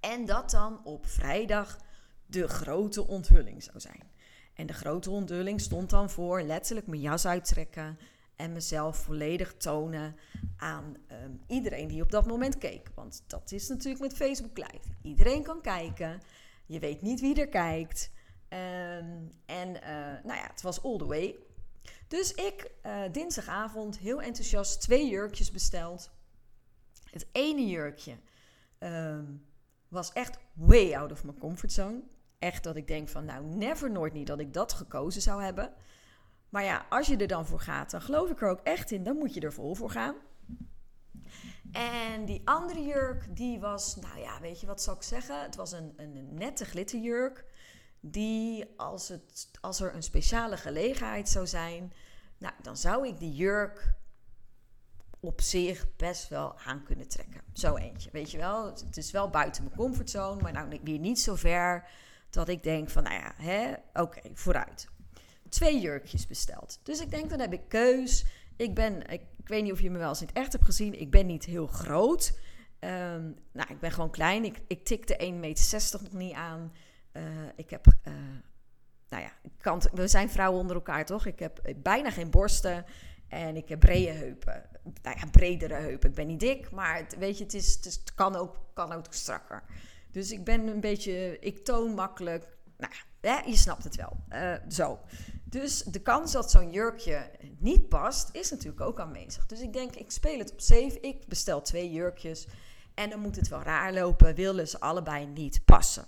En 0.00 0.24
dat 0.24 0.50
dan 0.50 0.84
op 0.84 1.06
vrijdag 1.06 1.78
de 2.26 2.48
grote 2.48 3.06
onthulling 3.06 3.62
zou 3.62 3.80
zijn. 3.80 4.10
En 4.54 4.66
de 4.66 4.72
grote 4.72 5.10
onthulling 5.10 5.60
stond 5.60 5.90
dan 5.90 6.10
voor 6.10 6.42
letterlijk 6.42 6.86
mijn 6.86 7.00
jas 7.00 7.26
uittrekken 7.26 7.98
en 8.36 8.52
mezelf 8.52 8.96
volledig 8.96 9.54
tonen 9.56 10.16
aan 10.56 10.96
um, 11.24 11.40
iedereen 11.46 11.88
die 11.88 12.02
op 12.02 12.10
dat 12.10 12.26
moment 12.26 12.58
keek. 12.58 12.90
Want 12.94 13.24
dat 13.26 13.52
is 13.52 13.68
natuurlijk 13.68 14.02
met 14.02 14.14
Facebook 14.14 14.58
Live. 14.58 14.94
Iedereen 15.02 15.42
kan 15.42 15.60
kijken. 15.60 16.20
Je 16.66 16.78
weet 16.78 17.02
niet 17.02 17.20
wie 17.20 17.40
er 17.40 17.48
kijkt. 17.48 18.10
Um, 18.48 19.30
en 19.46 19.68
uh, 19.68 20.24
nou 20.24 20.38
ja, 20.38 20.46
het 20.50 20.62
was 20.62 20.82
all 20.82 20.98
the 20.98 21.06
way. 21.06 21.36
Dus 22.08 22.34
ik 22.34 22.70
uh, 22.86 23.02
dinsdagavond 23.12 23.98
heel 23.98 24.22
enthousiast 24.22 24.80
twee 24.80 25.08
jurkjes 25.08 25.50
besteld. 25.50 26.10
Het 27.10 27.26
ene 27.32 27.66
jurkje 27.66 28.16
um, 28.78 29.46
was 29.88 30.12
echt 30.12 30.38
way 30.52 30.94
out 30.94 31.12
of 31.12 31.24
my 31.24 31.32
comfortzone. 31.38 32.02
Echt 32.38 32.62
dat 32.62 32.76
ik 32.76 32.86
denk 32.86 33.08
van 33.08 33.24
nou, 33.24 33.44
never 33.44 33.90
nooit 33.90 34.12
niet 34.12 34.26
dat 34.26 34.38
ik 34.38 34.52
dat 34.52 34.72
gekozen 34.72 35.22
zou 35.22 35.42
hebben. 35.42 35.74
Maar 36.48 36.64
ja, 36.64 36.86
als 36.88 37.06
je 37.06 37.16
er 37.16 37.26
dan 37.26 37.46
voor 37.46 37.60
gaat, 37.60 37.90
dan 37.90 38.02
geloof 38.02 38.30
ik 38.30 38.42
er 38.42 38.48
ook 38.48 38.60
echt 38.62 38.90
in. 38.90 39.02
Dan 39.02 39.16
moet 39.16 39.34
je 39.34 39.40
er 39.40 39.52
vol 39.52 39.74
voor 39.74 39.90
gaan. 39.90 40.14
En 41.72 42.24
die 42.24 42.42
andere 42.44 42.84
jurk, 42.84 43.36
die 43.36 43.60
was, 43.60 43.96
nou 43.96 44.18
ja, 44.18 44.40
weet 44.40 44.60
je 44.60 44.66
wat 44.66 44.82
zou 44.82 44.96
ik 44.96 45.02
zeggen? 45.02 45.42
Het 45.42 45.56
was 45.56 45.72
een, 45.72 45.92
een 45.96 46.34
nette 46.34 46.64
glitterjurk. 46.64 47.44
Die, 48.00 48.74
als, 48.76 49.08
het, 49.08 49.50
als 49.60 49.80
er 49.80 49.94
een 49.94 50.02
speciale 50.02 50.56
gelegenheid 50.56 51.28
zou 51.28 51.46
zijn, 51.46 51.92
nou, 52.38 52.54
dan 52.62 52.76
zou 52.76 53.08
ik 53.08 53.18
die 53.18 53.34
jurk 53.34 53.94
op 55.26 55.40
zich 55.40 55.96
best 55.96 56.28
wel 56.28 56.58
aan 56.58 56.82
kunnen 56.82 57.08
trekken. 57.08 57.40
Zo 57.52 57.76
eentje, 57.76 58.10
weet 58.12 58.30
je 58.30 58.38
wel. 58.38 58.66
Het 58.66 58.96
is 58.96 59.10
wel 59.10 59.30
buiten 59.30 59.64
mijn 59.64 59.76
comfortzone, 59.76 60.42
maar 60.42 60.52
nou 60.52 60.80
weer 60.82 60.98
niet 60.98 61.20
zo 61.20 61.34
ver 61.34 61.88
dat 62.30 62.48
ik 62.48 62.62
denk 62.62 62.90
van, 62.90 63.02
nou 63.02 63.14
ja, 63.14 63.82
oké, 63.92 64.20
vooruit 64.34 64.88
twee 65.48 65.80
jurkjes 65.80 66.26
besteld. 66.26 66.80
Dus 66.82 67.00
ik 67.00 67.10
denk, 67.10 67.30
dan 67.30 67.40
heb 67.40 67.52
ik 67.52 67.68
keus. 67.68 68.24
Ik 68.56 68.74
ben, 68.74 69.06
ik, 69.10 69.22
weet 69.44 69.62
niet 69.62 69.72
of 69.72 69.80
je 69.80 69.90
me 69.90 69.98
wel 69.98 70.08
eens 70.08 70.20
in 70.20 70.26
het 70.26 70.36
echt 70.36 70.52
hebt 70.52 70.64
gezien. 70.64 71.00
Ik 71.00 71.10
ben 71.10 71.26
niet 71.26 71.44
heel 71.44 71.66
groot. 71.66 72.38
Um, 72.80 73.36
nou, 73.52 73.68
ik 73.68 73.80
ben 73.80 73.92
gewoon 73.92 74.10
klein. 74.10 74.44
Ik, 74.44 74.60
ik 74.66 74.84
tik 74.84 75.06
de 75.06 75.32
1,60 75.32 75.38
meter 75.38 76.00
nog 76.02 76.12
niet 76.12 76.34
aan. 76.34 76.72
Uh, 77.12 77.22
ik 77.56 77.70
heb, 77.70 77.86
uh, 77.86 78.14
nou 79.08 79.22
ja, 79.22 79.32
we 79.92 80.08
zijn 80.08 80.30
vrouwen 80.30 80.60
onder 80.60 80.76
elkaar 80.76 81.04
toch? 81.04 81.26
Ik 81.26 81.38
heb 81.38 81.74
bijna 81.76 82.10
geen 82.10 82.30
borsten. 82.30 82.84
En 83.28 83.56
ik 83.56 83.68
heb 83.68 83.80
brede 83.80 84.10
heupen. 84.10 84.64
Nou 85.02 85.18
ja, 85.18 85.26
bredere 85.30 85.74
heupen. 85.74 86.08
Ik 86.08 86.14
ben 86.14 86.26
niet 86.26 86.40
dik, 86.40 86.70
maar 86.70 86.96
het, 86.96 87.16
weet 87.18 87.38
je, 87.38 87.44
het, 87.44 87.54
is, 87.54 87.78
het, 87.82 88.14
kan, 88.14 88.36
ook, 88.36 88.56
kan 88.72 88.92
ook 88.92 89.04
strakker. 89.10 89.62
Dus 90.10 90.30
ik 90.30 90.44
ben 90.44 90.66
een 90.66 90.80
beetje, 90.80 91.38
ik 91.38 91.64
toon 91.64 91.94
makkelijk. 91.94 92.56
Nou 92.76 92.92
ja, 93.20 93.42
je 93.46 93.56
snapt 93.56 93.84
het 93.84 93.96
wel. 93.96 94.16
Uh, 94.32 94.54
zo. 94.68 94.98
Dus 95.44 95.82
de 95.82 96.02
kans 96.02 96.32
dat 96.32 96.50
zo'n 96.50 96.70
jurkje 96.70 97.30
niet 97.58 97.88
past, 97.88 98.28
is 98.32 98.50
natuurlijk 98.50 98.80
ook 98.80 99.00
aanwezig. 99.00 99.46
Dus 99.46 99.60
ik 99.60 99.72
denk, 99.72 99.94
ik 99.94 100.10
speel 100.10 100.38
het 100.38 100.52
op 100.52 100.60
safe. 100.60 101.00
Ik 101.00 101.26
bestel 101.26 101.62
twee 101.62 101.92
jurkjes. 101.92 102.46
En 102.94 103.10
dan 103.10 103.20
moet 103.20 103.36
het 103.36 103.48
wel 103.48 103.62
raar 103.62 103.92
lopen. 103.92 104.34
Willen 104.34 104.68
ze 104.68 104.80
allebei 104.80 105.26
niet 105.26 105.64
passen. 105.64 106.06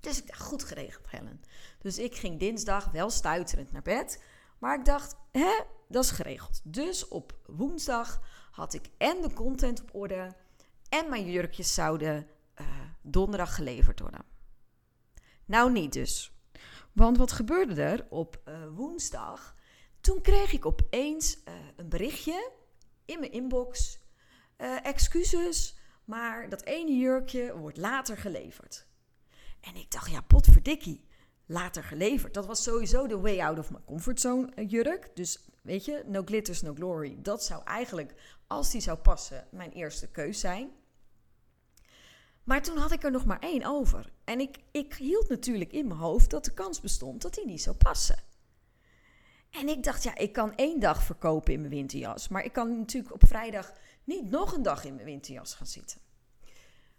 Dus 0.00 0.18
ik 0.18 0.26
dacht, 0.26 0.42
goed 0.42 0.64
geregeld, 0.64 1.10
Helen. 1.10 1.40
Dus 1.78 1.98
ik 1.98 2.14
ging 2.14 2.38
dinsdag 2.38 2.90
wel 2.90 3.10
stuiterend 3.10 3.72
naar 3.72 3.82
bed. 3.82 4.22
Maar 4.64 4.78
ik 4.78 4.84
dacht, 4.84 5.16
hè, 5.32 5.60
dat 5.88 6.04
is 6.04 6.10
geregeld. 6.10 6.60
Dus 6.62 7.08
op 7.08 7.38
woensdag 7.46 8.20
had 8.50 8.74
ik 8.74 8.90
en 8.98 9.22
de 9.22 9.32
content 9.32 9.80
op 9.80 9.94
orde. 9.94 10.34
En 10.88 11.08
mijn 11.08 11.30
jurkjes 11.30 11.74
zouden 11.74 12.26
uh, 12.60 12.66
donderdag 13.02 13.54
geleverd 13.54 14.00
worden. 14.00 14.24
Nou, 15.44 15.72
niet 15.72 15.92
dus. 15.92 16.32
Want 16.92 17.16
wat 17.16 17.32
gebeurde 17.32 17.82
er 17.82 18.06
op 18.10 18.42
uh, 18.48 18.54
woensdag? 18.74 19.54
Toen 20.00 20.20
kreeg 20.20 20.52
ik 20.52 20.66
opeens 20.66 21.38
uh, 21.44 21.54
een 21.76 21.88
berichtje 21.88 22.50
in 23.04 23.20
mijn 23.20 23.32
inbox. 23.32 23.98
excuses, 24.82 25.78
maar 26.04 26.48
dat 26.48 26.62
ene 26.62 26.96
jurkje 26.96 27.56
wordt 27.56 27.76
later 27.76 28.16
geleverd. 28.16 28.86
En 29.60 29.76
ik 29.76 29.90
dacht, 29.90 30.10
ja, 30.10 30.20
potverdikkie, 30.20 31.06
later 31.46 31.84
geleverd. 31.84 32.34
Dat 32.34 32.46
was 32.46 32.62
sowieso 32.62 33.06
de 33.06 33.20
way 33.20 33.40
out 33.40 33.58
of 33.58 33.70
my 33.70 33.78
comfortzone 33.84 34.52
uh, 34.56 34.70
jurk. 34.70 35.10
Dus 35.14 35.48
weet 35.62 35.84
je, 35.84 36.02
no 36.06 36.22
glitters, 36.24 36.62
no 36.62 36.74
glory. 36.74 37.16
Dat 37.22 37.44
zou 37.44 37.62
eigenlijk, 37.64 38.14
als 38.46 38.70
die 38.70 38.80
zou 38.80 38.98
passen, 38.98 39.46
mijn 39.50 39.72
eerste 39.72 40.10
keus 40.10 40.40
zijn. 40.40 40.70
Maar 42.44 42.62
toen 42.62 42.76
had 42.76 42.92
ik 42.92 43.02
er 43.02 43.10
nog 43.10 43.24
maar 43.24 43.40
één 43.40 43.64
over. 43.64 44.12
En 44.24 44.40
ik, 44.40 44.58
ik 44.70 44.94
hield 44.94 45.28
natuurlijk 45.28 45.72
in 45.72 45.86
mijn 45.86 46.00
hoofd 46.00 46.30
dat 46.30 46.44
de 46.44 46.54
kans 46.54 46.80
bestond 46.80 47.22
dat 47.22 47.34
die 47.34 47.46
niet 47.46 47.62
zou 47.62 47.76
passen. 47.76 48.18
En 49.50 49.68
ik 49.68 49.82
dacht, 49.82 50.02
ja, 50.02 50.16
ik 50.16 50.32
kan 50.32 50.54
één 50.54 50.80
dag 50.80 51.02
verkopen 51.02 51.52
in 51.52 51.60
mijn 51.60 51.72
winterjas. 51.72 52.28
Maar 52.28 52.44
ik 52.44 52.52
kan 52.52 52.78
natuurlijk 52.78 53.14
op 53.14 53.26
vrijdag 53.26 53.72
niet 54.04 54.30
nog 54.30 54.52
een 54.52 54.62
dag 54.62 54.84
in 54.84 54.94
mijn 54.94 55.06
winterjas 55.06 55.54
gaan 55.54 55.66
zitten. 55.66 56.00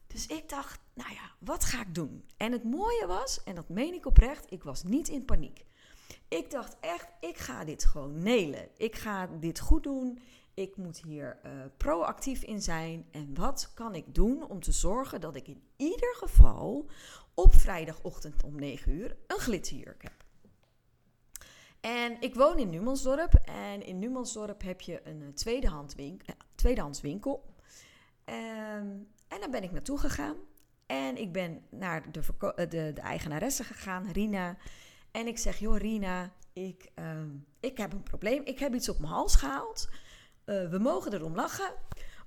Dus 0.08 0.28
ik 0.28 0.50
dacht, 0.50 0.80
nou 0.94 1.14
ja, 1.14 1.32
wat 1.40 1.64
ga 1.64 1.82
ik 1.82 1.96
doen? 1.96 2.26
En 2.38 2.52
het 2.52 2.64
mooie 2.64 3.06
was, 3.08 3.44
en 3.44 3.56
dat 3.56 3.70
meen 3.70 3.94
ik 3.94 4.06
oprecht, 4.06 4.52
ik 4.52 4.64
was 4.64 4.84
niet 4.84 5.08
in 5.08 5.26
paniek. 5.26 5.66
Ik 6.28 6.52
dacht 6.52 6.78
echt, 6.80 7.08
ik 7.20 7.38
ga 7.38 7.64
dit 7.64 7.86
gewoon 7.86 8.24
nelen. 8.24 8.68
Ik 8.78 8.96
ga 8.96 9.28
dit 9.28 9.60
goed 9.60 9.84
doen. 9.84 10.20
Ik 10.54 10.78
moet 10.78 11.02
hier 11.02 11.40
uh, 11.46 11.52
proactief 11.78 12.44
in 12.44 12.62
zijn. 12.62 13.06
En 13.12 13.34
wat 13.34 13.72
kan 13.74 13.96
ik 13.96 14.16
doen 14.16 14.50
om 14.50 14.60
te 14.60 14.72
zorgen 14.72 15.22
dat 15.22 15.36
ik 15.36 15.48
in 15.48 15.64
ieder 15.76 16.16
geval 16.16 16.90
op 17.34 17.54
vrijdagochtend 17.54 18.44
om 18.44 18.56
9 18.56 18.92
uur 18.92 19.18
een 19.28 19.40
glitterjurk 19.40 20.02
heb? 20.02 20.24
En 21.80 22.22
ik 22.22 22.36
woon 22.36 22.60
in 22.60 22.70
Numansdorp. 22.70 23.34
En 23.34 23.86
in 23.86 24.00
Numansdorp 24.00 24.62
heb 24.62 24.82
je 24.82 25.08
een 25.08 25.22
eh, 25.22 25.28
tweedehands 25.28 25.96
winkel. 25.96 26.34
Uh, 26.36 26.42
tweedehands 26.56 27.02
winkel. 27.02 27.46
En 29.28 29.40
dan 29.40 29.52
ben 29.52 29.64
ik 29.64 29.72
naartoe 29.72 29.98
gegaan. 29.98 30.36
En 30.86 31.18
ik 31.18 31.32
ben 31.32 31.62
naar 31.70 32.12
de, 32.12 32.22
de, 32.56 32.66
de 32.94 33.02
eigenaresse 33.02 33.64
gegaan, 33.64 34.12
Rina. 34.12 34.58
En 35.12 35.28
ik 35.28 35.38
zeg, 35.38 35.60
joh 35.60 35.78
Rina, 35.78 36.32
ik, 36.54 36.92
uh, 36.96 37.22
ik 37.60 37.78
heb 37.78 37.94
een 37.94 38.04
probleem. 38.04 38.42
Ik 38.44 38.60
heb 38.60 38.74
iets 38.74 38.90
op 38.90 39.00
mijn 39.00 39.12
hals 39.12 39.36
gehaald. 39.36 39.90
Uh, 40.46 40.70
we 40.70 40.78
mogen 40.78 41.14
erom 41.14 41.36
lachen. 41.36 41.74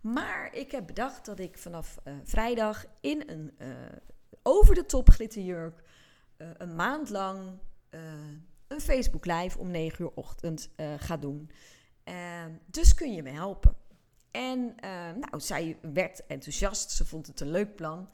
Maar 0.01 0.55
ik 0.55 0.71
heb 0.71 0.87
bedacht 0.87 1.25
dat 1.25 1.39
ik 1.39 1.59
vanaf 1.59 1.99
uh, 2.05 2.15
vrijdag 2.25 2.85
in 3.01 3.23
een 3.27 3.59
over 4.43 4.75
de 4.75 4.87
top 4.87 5.11
glitterjurk 5.11 5.83
een 6.37 6.75
maand 6.75 7.11
lang 7.11 7.59
een 8.67 8.81
Facebook 8.81 9.27
live 9.27 9.59
om 9.59 9.71
9 9.71 10.05
uur 10.05 10.11
ochtend 10.15 10.71
ga 10.99 11.17
doen. 11.17 11.51
Ehm, 12.05 12.53
dus 12.67 12.95
kun 12.95 13.13
je 13.13 13.23
me 13.23 13.31
helpen? 13.31 13.77
En 14.31 14.75
nou, 15.21 15.41
zij 15.41 15.79
werd 15.93 16.27
enthousiast. 16.27 16.91
Ze 16.91 17.07
vond 17.07 17.27
het 17.27 17.41
een 17.41 17.51
leuk 17.51 17.77
plan. 17.77 18.09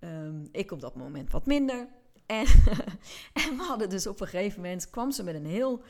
Um, 0.00 0.48
ik 0.52 0.70
op 0.70 0.80
dat 0.80 0.94
moment 0.94 1.30
wat 1.30 1.46
minder. 1.46 1.88
En, 2.26 2.46
en 3.42 3.56
we 3.56 3.64
hadden 3.68 3.88
dus 3.88 4.06
op 4.06 4.20
een 4.20 4.26
gegeven 4.26 4.60
moment 4.60 4.90
kwam 4.90 5.10
ze 5.10 5.22
met 5.22 5.34
een 5.34 5.46
heel 5.46 5.82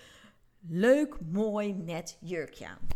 leuk, 0.61 1.21
mooi, 1.21 1.73
net 1.73 2.19
jurkje 2.21 2.67
aan. 2.67 2.87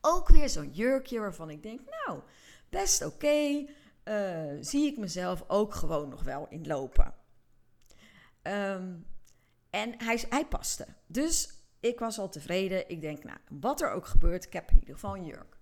Ook 0.00 0.28
weer 0.28 0.48
zo'n 0.48 0.70
jurkje 0.70 1.20
waarvan 1.20 1.50
ik 1.50 1.62
denk, 1.62 1.80
nou, 1.80 2.20
best 2.68 3.04
oké. 3.04 3.66
Uh, 4.04 4.56
zie 4.60 4.86
ik 4.86 4.98
mezelf 4.98 5.44
ook 5.46 5.74
gewoon 5.74 6.08
nog 6.08 6.22
wel 6.22 6.46
in 6.48 6.66
lopen. 6.66 7.14
Um, 8.42 9.06
en 9.70 9.94
hij, 9.98 10.24
hij 10.28 10.46
paste. 10.46 10.86
Dus 11.06 11.62
ik 11.80 11.98
was 11.98 12.18
al 12.18 12.28
tevreden. 12.28 12.88
Ik 12.88 13.00
denk, 13.00 13.24
nou, 13.24 13.38
wat 13.48 13.80
er 13.80 13.90
ook 13.90 14.06
gebeurt, 14.06 14.44
ik 14.44 14.52
heb 14.52 14.70
in 14.70 14.78
ieder 14.78 14.94
geval 14.94 15.16
een 15.16 15.24
jurk. 15.24 15.57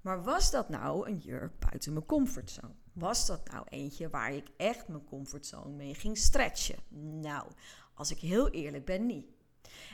Maar 0.00 0.22
was 0.22 0.50
dat 0.50 0.68
nou 0.68 1.08
een 1.08 1.18
jurk 1.18 1.58
buiten 1.58 1.92
mijn 1.92 2.06
comfortzone? 2.06 2.74
Was 2.92 3.26
dat 3.26 3.50
nou 3.50 3.66
eentje 3.68 4.10
waar 4.10 4.32
ik 4.32 4.48
echt 4.56 4.88
mijn 4.88 5.04
comfortzone 5.04 5.74
mee 5.74 5.94
ging 5.94 6.18
stretchen? 6.18 6.78
Nou, 7.20 7.50
als 7.94 8.10
ik 8.10 8.18
heel 8.18 8.50
eerlijk 8.50 8.84
ben, 8.84 9.06
niet. 9.06 9.26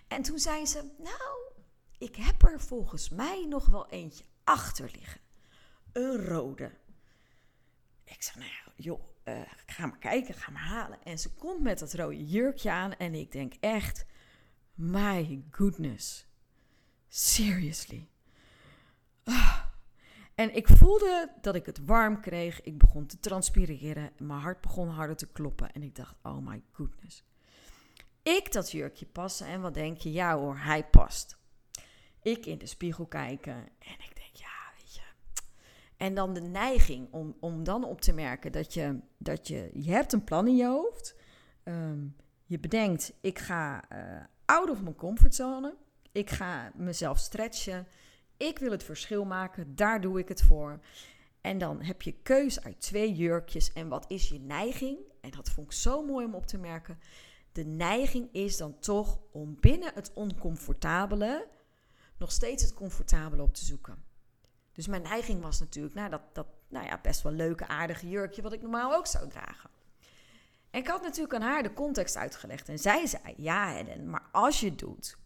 En 0.09 0.23
toen 0.23 0.39
zei 0.39 0.67
ze: 0.67 0.91
Nou, 0.99 1.53
ik 1.99 2.17
heb 2.17 2.43
er 2.43 2.61
volgens 2.61 3.09
mij 3.09 3.47
nog 3.49 3.67
wel 3.67 3.89
eentje 3.89 4.25
achter 4.45 4.91
liggen. 4.93 5.21
Een 5.93 6.27
rode. 6.27 6.79
Ik 8.05 8.23
zei: 8.23 8.39
Nou 8.39 8.77
joh, 8.77 9.01
uh, 9.25 9.41
ga 9.67 9.87
maar 9.87 9.99
kijken, 9.99 10.35
ga 10.35 10.53
maar 10.53 10.67
halen. 10.67 11.03
En 11.03 11.19
ze 11.19 11.35
komt 11.35 11.63
met 11.63 11.79
dat 11.79 11.95
rode 11.95 12.27
jurkje 12.27 12.71
aan 12.71 12.95
en 12.95 13.15
ik 13.15 13.33
denk 13.33 13.55
echt: 13.61 14.07
My 14.75 15.45
goodness. 15.51 16.27
Seriously. 17.09 18.09
Ah. 19.25 19.73
En 20.35 20.55
ik 20.55 20.69
voelde 20.69 21.33
dat 21.41 21.55
ik 21.55 21.67
het 21.67 21.85
warm 21.85 22.21
kreeg. 22.21 22.61
Ik 22.61 22.79
begon 22.79 23.07
te 23.07 23.21
transpireren. 23.21 24.11
Mijn 24.19 24.41
hart 24.41 24.61
begon 24.61 24.89
harder 24.89 25.17
te 25.17 25.33
kloppen. 25.33 25.73
En 25.73 25.83
ik 25.83 25.95
dacht, 25.95 26.15
oh 26.23 26.47
my 26.47 26.63
goodness. 26.73 27.25
Ik 28.23 28.53
dat 28.53 28.71
jurkje 28.71 29.07
passen. 29.07 29.47
En 29.47 29.61
wat 29.61 29.75
denk 29.75 29.99
je? 29.99 30.13
Ja 30.13 30.37
hoor, 30.37 30.59
hij 30.59 30.85
past. 30.85 31.39
Ik 32.23 32.47
in 32.47 32.59
de 32.59 32.67
spiegel 32.67 33.07
kijken. 33.07 33.55
En 33.79 33.95
ik 33.99 34.13
denk, 34.15 34.33
ja, 34.33 34.73
weet 34.79 34.95
je. 34.95 35.03
En 35.97 36.15
dan 36.15 36.35
de 36.35 36.41
neiging 36.41 37.13
om, 37.13 37.37
om 37.41 37.65
dan 37.65 37.85
op 37.85 38.01
te 38.01 38.13
merken 38.13 38.53
dat 38.53 38.75
je, 38.75 39.01
dat 39.19 39.49
je, 39.49 39.71
je 39.75 39.91
hebt 39.91 40.13
een 40.13 40.25
plan 40.25 40.47
in 40.47 40.57
je 40.57 40.67
hoofd. 40.67 41.17
Um, 41.65 42.17
je 42.45 42.59
bedenkt, 42.59 43.13
ik 43.21 43.39
ga 43.39 43.85
uh, 43.93 44.25
out 44.45 44.71
of 44.71 44.83
mijn 44.83 44.95
comfortzone. 44.95 45.77
Ik 46.13 46.31
ga 46.31 46.73
mezelf 46.75 47.19
stretchen. 47.19 47.87
Ik 48.37 48.59
wil 48.59 48.71
het 48.71 48.85
verschil 48.85 49.25
maken, 49.25 49.77
daar 49.77 50.01
doe 50.01 50.19
ik 50.19 50.29
het 50.29 50.43
voor. 50.43 50.81
En 51.41 51.59
dan 51.59 51.83
heb 51.83 52.03
je 52.03 52.13
keus 52.23 52.65
uit 52.65 52.81
twee 52.81 53.15
jurkjes. 53.15 53.73
En 53.73 53.89
wat 53.89 54.05
is 54.09 54.29
je 54.29 54.41
neiging? 54.41 54.99
En 55.21 55.31
dat 55.31 55.51
vond 55.51 55.67
ik 55.67 55.73
zo 55.73 56.05
mooi 56.05 56.27
om 56.27 56.35
op 56.35 56.47
te 56.47 56.59
merken. 56.59 56.99
De 57.53 57.65
neiging 57.65 58.29
is 58.33 58.57
dan 58.57 58.79
toch 58.79 59.19
om 59.33 59.57
binnen 59.61 59.95
het 59.95 60.13
oncomfortabele 60.15 61.49
nog 62.19 62.33
steeds 62.33 62.63
het 62.63 62.75
comfortabele 62.75 63.43
op 63.43 63.55
te 63.55 63.65
zoeken. 63.65 64.05
Dus 64.73 64.87
mijn 64.87 65.03
neiging 65.03 65.43
was 65.43 65.61
natuurlijk, 65.61 65.95
nou, 65.95 66.11
dat, 66.11 66.23
dat 66.33 66.47
nou 66.69 66.87
ja, 66.87 66.99
best 67.03 67.23
wel 67.23 67.33
leuke, 67.33 67.67
aardige 67.67 68.09
jurkje, 68.09 68.43
wat 68.43 68.53
ik 68.53 68.63
normaal 68.63 68.95
ook 68.95 69.07
zou 69.07 69.29
dragen. 69.29 69.71
En 70.71 70.81
ik 70.81 70.87
had 70.87 71.03
natuurlijk 71.03 71.35
aan 71.35 71.43
haar 71.43 71.63
de 71.63 71.73
context 71.73 72.17
uitgelegd. 72.17 72.69
En 72.69 72.79
zij 72.79 73.07
zei: 73.07 73.35
Ja, 73.37 73.73
Helen, 73.73 74.11
maar 74.11 74.29
als 74.33 74.61
je 74.61 74.69
het 74.69 74.79
doet, 74.79 75.17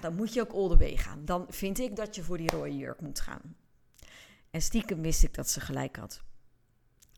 dan 0.00 0.14
moet 0.14 0.34
je 0.34 0.40
ook 0.40 0.52
all 0.52 0.68
the 0.68 0.76
way 0.76 0.96
gaan. 0.96 1.24
Dan 1.24 1.46
vind 1.48 1.78
ik 1.78 1.96
dat 1.96 2.14
je 2.14 2.22
voor 2.22 2.36
die 2.36 2.50
rode 2.50 2.76
jurk 2.76 3.00
moet 3.00 3.20
gaan. 3.20 3.56
En 4.50 4.62
stiekem 4.62 5.00
wist 5.02 5.22
ik 5.22 5.34
dat 5.34 5.48
ze 5.48 5.60
gelijk 5.60 5.96
had. 5.96 6.22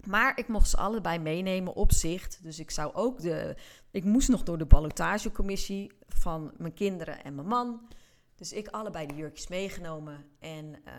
Maar 0.06 0.38
ik 0.38 0.48
mocht 0.48 0.68
ze 0.68 0.76
allebei 0.76 1.18
meenemen 1.18 1.74
op 1.74 1.92
zicht. 1.92 2.38
Dus 2.42 2.58
ik 2.58 2.70
zou 2.70 2.94
ook 2.94 3.20
de. 3.20 3.56
Ik 3.90 4.04
moest 4.04 4.28
nog 4.28 4.42
door 4.42 4.58
de 4.58 4.66
ballotagecommissie 4.66 5.92
van 6.08 6.52
mijn 6.56 6.74
kinderen 6.74 7.24
en 7.24 7.34
mijn 7.34 7.46
man. 7.46 7.88
Dus 8.34 8.52
ik 8.52 8.68
allebei 8.68 9.06
de 9.06 9.14
jurkjes 9.14 9.48
meegenomen. 9.48 10.24
En, 10.38 10.64
uh, 10.64 10.92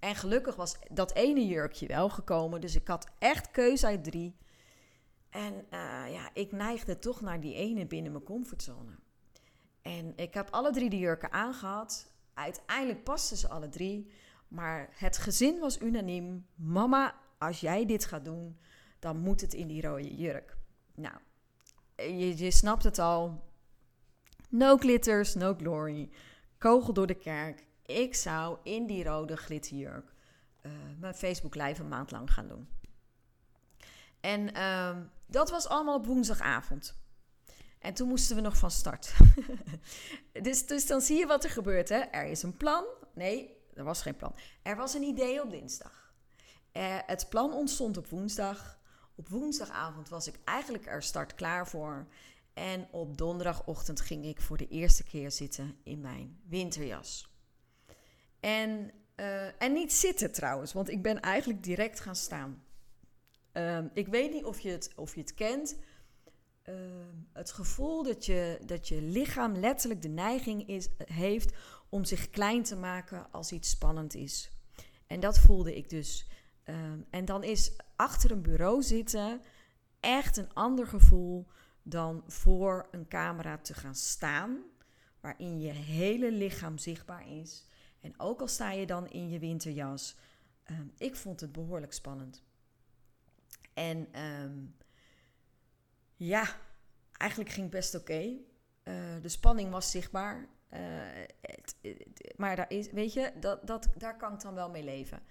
en 0.00 0.14
gelukkig 0.14 0.56
was 0.56 0.76
dat 0.92 1.14
ene 1.14 1.46
jurkje 1.46 1.86
wel 1.86 2.08
gekomen. 2.08 2.60
Dus 2.60 2.74
ik 2.74 2.88
had 2.88 3.06
echt 3.18 3.50
keuze 3.50 3.86
uit 3.86 4.04
drie. 4.04 4.36
En 5.30 5.54
uh, 5.54 6.12
ja, 6.12 6.30
ik 6.32 6.52
neigde 6.52 6.98
toch 6.98 7.20
naar 7.20 7.40
die 7.40 7.54
ene 7.54 7.86
binnen 7.86 8.12
mijn 8.12 8.24
comfortzone. 8.24 8.98
En 9.88 10.12
ik 10.16 10.34
heb 10.34 10.48
alle 10.50 10.72
drie 10.72 10.90
de 10.90 10.98
jurken 10.98 11.32
aangehad. 11.32 12.12
Uiteindelijk 12.34 13.04
pasten 13.04 13.36
ze 13.36 13.48
alle 13.48 13.68
drie. 13.68 14.10
Maar 14.48 14.88
het 14.92 15.18
gezin 15.18 15.58
was 15.58 15.80
unaniem. 15.80 16.46
Mama, 16.54 17.14
als 17.38 17.60
jij 17.60 17.86
dit 17.86 18.04
gaat 18.04 18.24
doen, 18.24 18.58
dan 18.98 19.18
moet 19.18 19.40
het 19.40 19.54
in 19.54 19.68
die 19.68 19.82
rode 19.82 20.14
jurk. 20.14 20.56
Nou, 20.94 21.14
je, 21.96 22.36
je 22.36 22.50
snapt 22.50 22.82
het 22.82 22.98
al. 22.98 23.46
No 24.48 24.76
glitters, 24.76 25.34
no 25.34 25.54
glory. 25.54 26.10
kogel 26.58 26.92
door 26.92 27.06
de 27.06 27.14
kerk. 27.14 27.66
Ik 27.86 28.14
zou 28.14 28.58
in 28.62 28.86
die 28.86 29.04
rode 29.04 29.36
glitterjurk 29.36 30.12
uh, 30.62 30.72
mijn 30.98 31.14
Facebook 31.14 31.54
live 31.54 31.82
een 31.82 31.88
maand 31.88 32.10
lang 32.10 32.32
gaan 32.32 32.48
doen. 32.48 32.68
En 34.20 34.54
ehm, 34.54 35.02
dat 35.26 35.50
was 35.50 35.68
allemaal 35.68 35.96
op 35.96 36.06
woensdagavond. 36.06 36.98
En 37.78 37.94
toen 37.94 38.08
moesten 38.08 38.36
we 38.36 38.42
nog 38.42 38.56
van 38.56 38.70
start. 38.70 39.14
dus, 40.42 40.66
dus 40.66 40.86
dan 40.86 41.00
zie 41.00 41.18
je 41.18 41.26
wat 41.26 41.44
er 41.44 41.50
gebeurt. 41.50 41.88
Hè? 41.88 41.98
Er 41.98 42.26
is 42.26 42.42
een 42.42 42.56
plan. 42.56 42.84
Nee, 43.14 43.56
er 43.74 43.84
was 43.84 44.02
geen 44.02 44.16
plan. 44.16 44.34
Er 44.62 44.76
was 44.76 44.94
een 44.94 45.02
idee 45.02 45.42
op 45.42 45.50
dinsdag. 45.50 46.12
Uh, 46.72 46.98
het 47.06 47.26
plan 47.28 47.52
ontstond 47.52 47.96
op 47.96 48.06
woensdag. 48.06 48.78
Op 49.14 49.28
woensdagavond 49.28 50.08
was 50.08 50.26
ik 50.26 50.38
eigenlijk 50.44 50.86
er 50.86 51.02
start 51.02 51.34
klaar 51.34 51.68
voor. 51.68 52.06
En 52.54 52.88
op 52.90 53.18
donderdagochtend 53.18 54.00
ging 54.00 54.24
ik 54.24 54.40
voor 54.40 54.56
de 54.56 54.68
eerste 54.68 55.04
keer 55.04 55.30
zitten 55.30 55.76
in 55.82 56.00
mijn 56.00 56.40
winterjas. 56.48 57.32
En, 58.40 58.90
uh, 59.16 59.62
en 59.62 59.72
niet 59.72 59.92
zitten 59.92 60.32
trouwens, 60.32 60.72
want 60.72 60.90
ik 60.90 61.02
ben 61.02 61.20
eigenlijk 61.20 61.62
direct 61.62 62.00
gaan 62.00 62.16
staan. 62.16 62.62
Uh, 63.52 63.78
ik 63.94 64.08
weet 64.08 64.32
niet 64.32 64.44
of 64.44 64.60
je 64.60 64.70
het, 64.70 64.92
of 64.96 65.14
je 65.14 65.20
het 65.20 65.34
kent. 65.34 65.76
Uh, 66.68 66.74
het 67.32 67.50
gevoel 67.50 68.02
dat 68.02 68.26
je, 68.26 68.58
dat 68.66 68.88
je 68.88 69.02
lichaam 69.02 69.56
letterlijk 69.56 70.02
de 70.02 70.08
neiging 70.08 70.68
is, 70.68 70.88
heeft 71.04 71.52
om 71.88 72.04
zich 72.04 72.30
klein 72.30 72.62
te 72.62 72.76
maken 72.76 73.32
als 73.32 73.52
iets 73.52 73.70
spannend 73.70 74.14
is. 74.14 74.50
En 75.06 75.20
dat 75.20 75.38
voelde 75.38 75.76
ik 75.76 75.88
dus. 75.88 76.28
Ehm, 76.64 77.00
en 77.10 77.24
dan 77.24 77.44
is 77.44 77.72
achter 77.96 78.30
een 78.30 78.42
bureau 78.42 78.82
zitten 78.82 79.40
echt 80.00 80.36
een 80.36 80.54
ander 80.54 80.86
gevoel 80.86 81.46
dan 81.82 82.22
voor 82.26 82.88
een 82.90 83.08
camera 83.08 83.58
te 83.58 83.74
gaan 83.74 83.94
staan, 83.94 84.62
waarin 85.20 85.60
je 85.60 85.72
hele 85.72 86.32
lichaam 86.32 86.78
zichtbaar 86.78 87.28
is. 87.30 87.66
En 88.00 88.20
ook 88.20 88.40
al 88.40 88.48
sta 88.48 88.70
je 88.70 88.86
dan 88.86 89.08
in 89.08 89.28
je 89.28 89.38
winterjas, 89.38 90.16
uh, 90.66 90.78
ik 90.96 91.16
vond 91.16 91.40
het 91.40 91.52
behoorlijk 91.52 91.92
spannend. 91.92 92.42
En 93.74 94.08
ja, 96.18 96.56
eigenlijk 97.12 97.50
ging 97.50 97.66
het 97.66 97.74
best 97.74 97.94
oké. 97.94 98.20
Uh, 98.20 98.94
de 99.22 99.28
spanning 99.28 99.70
was 99.70 99.90
zichtbaar. 99.90 100.48
Het, 101.40 101.76
maar 102.36 102.56
daar 102.56 102.70
is, 102.70 102.90
weet 102.90 103.12
je, 103.12 103.32
dat, 103.40 103.66
dat, 103.66 103.88
daar 103.96 104.16
kan 104.16 104.32
ik 104.32 104.40
dan 104.40 104.54
wel 104.54 104.70
mee 104.70 104.84
leven. 104.84 105.22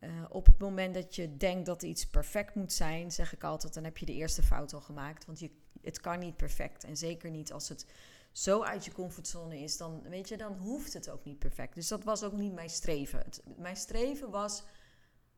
Uh, 0.00 0.24
op 0.28 0.46
het 0.46 0.58
moment 0.58 0.94
dat 0.94 1.14
je 1.14 1.36
denkt 1.36 1.66
dat 1.66 1.82
iets 1.82 2.06
perfect 2.06 2.54
moet 2.54 2.72
zijn, 2.72 3.12
zeg 3.12 3.32
ik 3.32 3.44
altijd, 3.44 3.74
dan 3.74 3.84
heb 3.84 3.98
je 3.98 4.06
de 4.06 4.14
eerste 4.14 4.42
fout 4.42 4.72
al 4.72 4.80
gemaakt. 4.80 5.26
Want 5.26 5.38
je, 5.38 5.50
het 5.82 6.00
kan 6.00 6.18
niet 6.18 6.36
perfect. 6.36 6.84
En 6.84 6.96
zeker 6.96 7.30
niet 7.30 7.52
als 7.52 7.68
het 7.68 7.86
zo 8.32 8.62
uit 8.62 8.84
je 8.84 8.92
comfortzone 8.92 9.58
is, 9.58 9.76
dan, 9.76 10.02
weet 10.02 10.28
je, 10.28 10.36
dan 10.36 10.52
hoeft 10.52 10.92
het 10.92 11.10
ook 11.10 11.24
niet 11.24 11.38
perfect. 11.38 11.74
Dus 11.74 11.88
dat 11.88 12.04
was 12.04 12.22
ook 12.22 12.32
niet 12.32 12.52
mijn 12.52 12.70
streven. 12.70 13.24
Mijn 13.56 13.76
streven 13.76 14.30
was, 14.30 14.62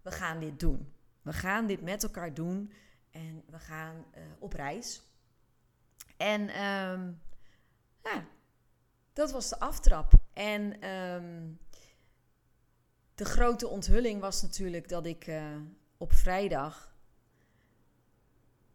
we 0.02 0.10
gaan 0.10 0.40
dit 0.40 0.60
doen. 0.60 0.92
We 1.22 1.32
gaan 1.32 1.66
dit 1.66 1.82
met 1.82 2.02
elkaar 2.02 2.34
doen 2.34 2.72
en 3.12 3.42
we 3.46 3.58
gaan 3.58 4.04
uh, 4.16 4.22
op 4.38 4.52
reis. 4.52 5.02
En 6.16 6.40
um, 6.40 7.20
ja, 8.02 8.26
dat 9.12 9.30
was 9.30 9.48
de 9.48 9.58
aftrap. 9.58 10.12
En 10.32 10.88
um, 10.88 11.58
de 13.14 13.24
grote 13.24 13.68
onthulling 13.68 14.20
was 14.20 14.42
natuurlijk 14.42 14.88
dat 14.88 15.06
ik 15.06 15.26
uh, 15.26 15.56
op 15.96 16.12
vrijdag 16.12 16.96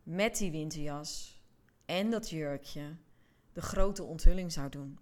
met 0.04 0.38
die 0.38 0.52
winterjas 0.52 1.42
en 1.86 2.10
dat 2.10 2.30
jurkje 2.30 2.96
de 3.54 3.62
grote 3.62 4.04
onthulling 4.04 4.52
zou 4.52 4.70
doen. 4.70 5.00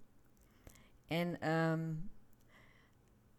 En 1.06 1.50
um, 1.50 2.10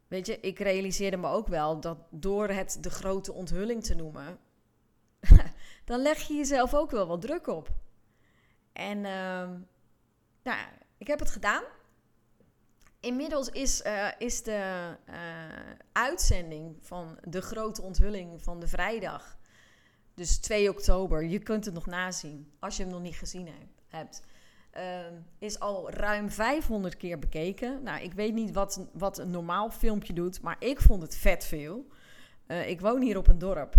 weet 0.07 0.25
je, 0.25 0.39
ik 0.39 0.59
realiseerde 0.59 1.17
me 1.17 1.27
ook 1.27 1.47
wel 1.47 1.79
dat 1.79 1.97
door 2.09 2.49
het 2.49 2.77
de 2.81 2.89
grote 2.89 3.33
onthulling 3.33 3.83
te 3.83 3.95
noemen, 3.95 4.39
dan 5.87 6.01
leg 6.01 6.19
je 6.19 6.33
jezelf 6.33 6.73
ook 6.73 6.91
wel 6.91 7.07
wat 7.07 7.21
druk 7.21 7.47
op. 7.47 7.69
En 8.73 8.97
um, 8.97 9.67
nou, 10.43 10.59
ik 10.97 11.07
heb 11.07 11.19
het 11.19 11.29
gedaan. 11.29 11.63
Inmiddels 12.99 13.49
is, 13.49 13.85
uh, 13.85 14.07
is 14.17 14.43
de 14.43 14.95
uh, 15.09 15.15
uitzending 15.91 16.77
van 16.81 17.19
de 17.23 17.41
grote 17.41 17.81
onthulling 17.81 18.43
van 18.43 18.59
de 18.59 18.67
vrijdag, 18.67 19.37
dus 20.13 20.37
2 20.37 20.69
oktober, 20.69 21.23
je 21.23 21.39
kunt 21.39 21.65
het 21.65 21.73
nog 21.73 21.85
nazien 21.85 22.51
als 22.59 22.77
je 22.77 22.83
hem 22.83 22.91
nog 22.91 23.01
niet 23.01 23.15
gezien 23.15 23.49
hebt. 23.87 24.23
Uh, 24.77 24.81
is 25.39 25.59
al 25.59 25.91
ruim 25.91 26.29
500 26.29 26.97
keer 26.97 27.19
bekeken. 27.19 27.83
Nou, 27.83 28.01
ik 28.01 28.13
weet 28.13 28.33
niet 28.33 28.51
wat, 28.51 28.87
wat 28.93 29.17
een 29.17 29.31
normaal 29.31 29.69
filmpje 29.69 30.13
doet, 30.13 30.41
maar 30.41 30.55
ik 30.59 30.81
vond 30.81 31.01
het 31.01 31.15
vet 31.15 31.45
veel. 31.45 31.87
Uh, 32.47 32.69
ik 32.69 32.81
woon 32.81 33.01
hier 33.01 33.17
op 33.17 33.27
een 33.27 33.37
dorp. 33.37 33.75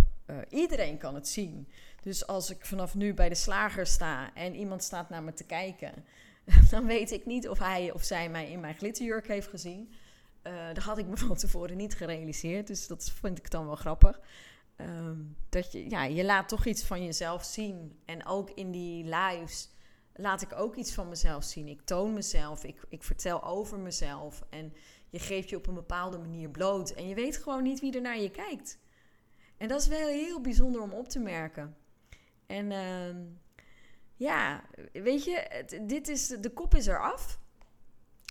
Iedereen 0.48 0.98
kan 0.98 1.14
het 1.14 1.28
zien. 1.28 1.68
Dus 2.02 2.26
als 2.26 2.50
ik 2.50 2.66
vanaf 2.66 2.94
nu 2.94 3.14
bij 3.14 3.28
de 3.28 3.34
slager 3.34 3.86
sta 3.86 4.34
en 4.34 4.54
iemand 4.54 4.82
staat 4.82 5.08
naar 5.08 5.22
me 5.22 5.32
te 5.32 5.44
kijken, 5.44 6.04
dan 6.70 6.86
weet 6.86 7.10
ik 7.10 7.26
niet 7.26 7.48
of 7.48 7.58
hij 7.58 7.92
of 7.92 8.02
zij 8.02 8.28
mij 8.30 8.50
in 8.50 8.60
mijn 8.60 8.74
glitterjurk 8.74 9.28
heeft 9.28 9.48
gezien. 9.48 9.92
Uh, 10.42 10.66
dat 10.72 10.84
had 10.84 10.98
ik 10.98 11.06
me 11.06 11.16
van 11.26 11.36
tevoren 11.36 11.76
niet 11.76 11.96
gerealiseerd, 11.96 12.66
dus 12.66 12.86
dat 12.86 13.12
vind 13.20 13.38
ik 13.38 13.50
dan 13.50 13.66
wel 13.66 13.76
grappig. 13.76 14.20
Um, 14.80 15.36
dat 15.48 15.72
je, 15.72 15.90
ja, 15.90 16.04
je 16.04 16.24
laat 16.24 16.48
toch 16.48 16.66
iets 16.66 16.84
van 16.84 17.04
jezelf 17.04 17.44
zien. 17.44 17.98
En 18.04 18.26
ook 18.26 18.50
in 18.50 18.70
die 18.70 19.04
lives 19.04 19.68
laat 20.14 20.42
ik 20.42 20.52
ook 20.52 20.76
iets 20.76 20.92
van 20.92 21.08
mezelf 21.08 21.44
zien. 21.44 21.68
Ik 21.68 21.80
toon 21.80 22.12
mezelf, 22.12 22.64
ik, 22.64 22.80
ik 22.88 23.02
vertel 23.02 23.44
over 23.44 23.78
mezelf. 23.78 24.44
En 24.50 24.72
je 25.10 25.18
geeft 25.18 25.48
je 25.48 25.56
op 25.56 25.66
een 25.66 25.74
bepaalde 25.74 26.18
manier 26.18 26.48
bloot. 26.48 26.90
En 26.90 27.08
je 27.08 27.14
weet 27.14 27.36
gewoon 27.36 27.62
niet 27.62 27.80
wie 27.80 27.94
er 27.94 28.00
naar 28.00 28.18
je 28.18 28.30
kijkt. 28.30 28.78
En 29.56 29.68
dat 29.68 29.80
is 29.80 29.88
wel 29.88 30.08
heel 30.08 30.40
bijzonder 30.40 30.80
om 30.80 30.92
op 30.92 31.08
te 31.08 31.18
merken. 31.18 31.76
En 32.48 32.70
uh, 32.70 33.16
ja, 34.14 34.62
weet 34.92 35.24
je, 35.24 35.64
dit 35.82 36.08
is, 36.08 36.26
de 36.26 36.50
kop 36.50 36.74
is 36.74 36.86
eraf. 36.86 37.38